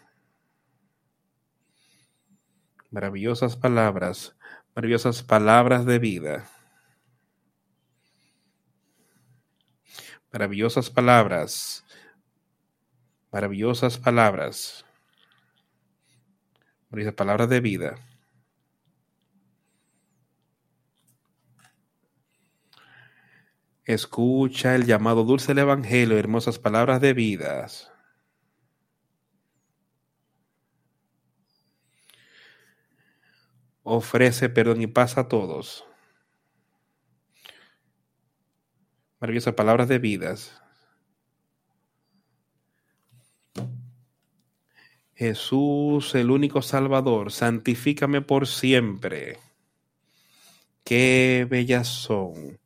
[2.90, 4.36] Maravillosas palabras,
[4.74, 6.48] maravillosas palabras de vida.
[10.32, 11.84] Maravillosas palabras.
[13.32, 14.84] Maravillosas palabras.
[16.88, 17.98] Maravillosas palabras de vida.
[23.84, 27.90] Escucha el llamado dulce del Evangelio, hermosas palabras de vidas.
[33.82, 35.89] Ofrece perdón y paz a todos.
[39.20, 40.52] Maravillosas palabras de vidas.
[45.14, 49.38] Jesús, el único Salvador, santifícame por siempre.
[50.82, 52.58] Qué bellas son,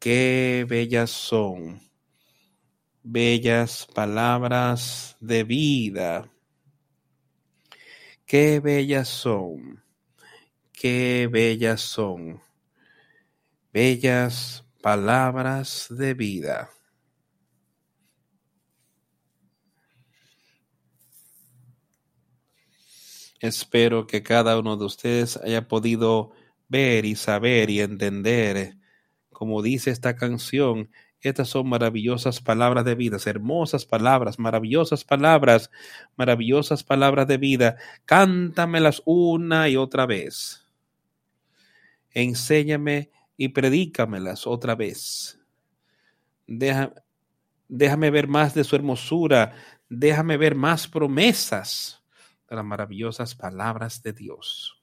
[0.00, 1.80] qué bellas son,
[3.04, 6.28] bellas palabras de vida.
[8.26, 9.84] Qué bellas son,
[10.72, 12.40] qué bellas son,
[13.72, 16.68] bellas palabras de vida.
[23.40, 26.32] Espero que cada uno de ustedes haya podido
[26.68, 28.76] ver y saber y entender,
[29.30, 30.90] como dice esta canción,
[31.22, 35.70] estas son maravillosas palabras de vida, hermosas palabras, maravillosas palabras,
[36.14, 37.76] maravillosas palabras de vida.
[38.04, 40.68] Cántamelas una y otra vez.
[42.10, 45.38] Enséñame y predícamelas otra vez.
[46.46, 49.54] déjame ver más de su hermosura,
[49.88, 52.02] déjame ver más promesas
[52.48, 54.82] de las maravillosas palabras de Dios.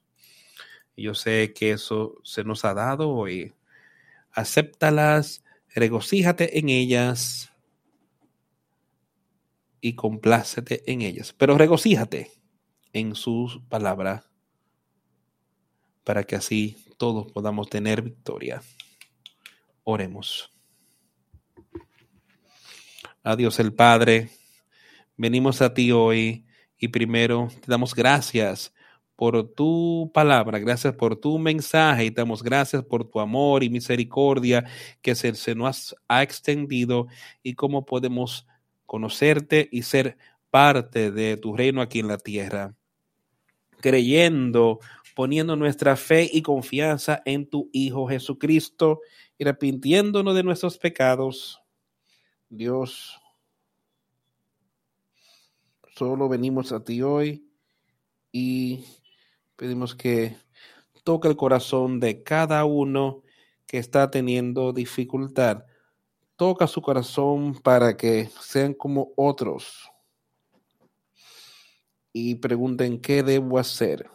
[0.96, 3.54] Yo sé que eso se nos ha dado hoy.
[4.32, 5.42] Acéptalas,
[5.74, 7.52] regocíjate en ellas
[9.80, 11.32] y complácete en ellas.
[11.32, 12.30] Pero regocíjate
[12.92, 14.24] en su palabra
[16.04, 18.62] para que así todos podamos tener victoria.
[19.84, 20.50] Oremos.
[23.22, 24.30] A Dios el Padre,
[25.16, 26.44] venimos a ti hoy
[26.78, 28.74] y primero te damos gracias
[29.14, 34.64] por tu palabra, gracias por tu mensaje y damos gracias por tu amor y misericordia
[35.00, 37.06] que se nos ha extendido
[37.42, 38.48] y cómo podemos
[38.86, 40.16] conocerte y ser
[40.50, 42.74] parte de tu reino aquí en la tierra,
[43.80, 44.80] creyendo
[45.14, 49.00] poniendo nuestra fe y confianza en tu Hijo Jesucristo
[49.38, 51.60] y arrepintiéndonos de nuestros pecados.
[52.48, 53.20] Dios,
[55.96, 57.46] solo venimos a ti hoy
[58.30, 58.84] y
[59.56, 60.36] pedimos que
[61.04, 63.22] toque el corazón de cada uno
[63.66, 65.64] que está teniendo dificultad.
[66.36, 69.90] Toca su corazón para que sean como otros
[72.12, 74.10] y pregunten qué debo hacer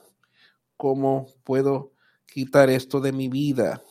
[0.78, 1.92] cómo puedo
[2.28, 3.82] quitar esto de mi vida,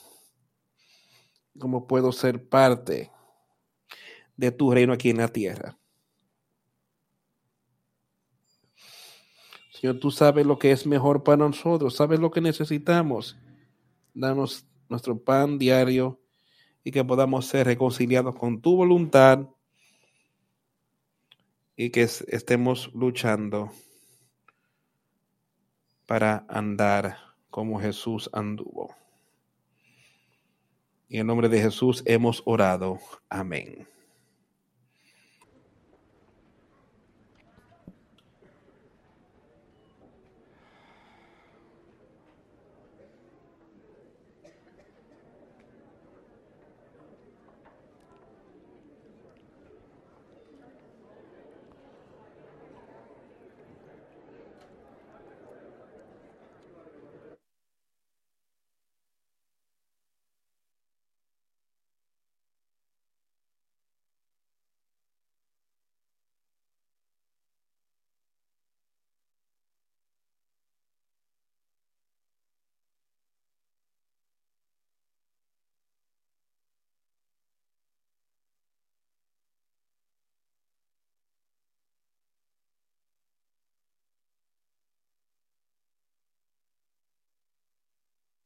[1.59, 3.11] cómo puedo ser parte
[4.37, 5.77] de tu reino aquí en la tierra.
[9.73, 13.37] Señor, tú sabes lo que es mejor para nosotros, sabes lo que necesitamos.
[14.15, 16.19] Danos nuestro pan diario
[16.83, 19.41] y que podamos ser reconciliados con tu voluntad
[21.77, 23.71] y que estemos luchando
[26.07, 27.19] para andar
[27.51, 28.95] como Jesús anduvo.
[31.09, 32.99] En nombre de Jesús hemos orado.
[33.29, 33.87] Amén.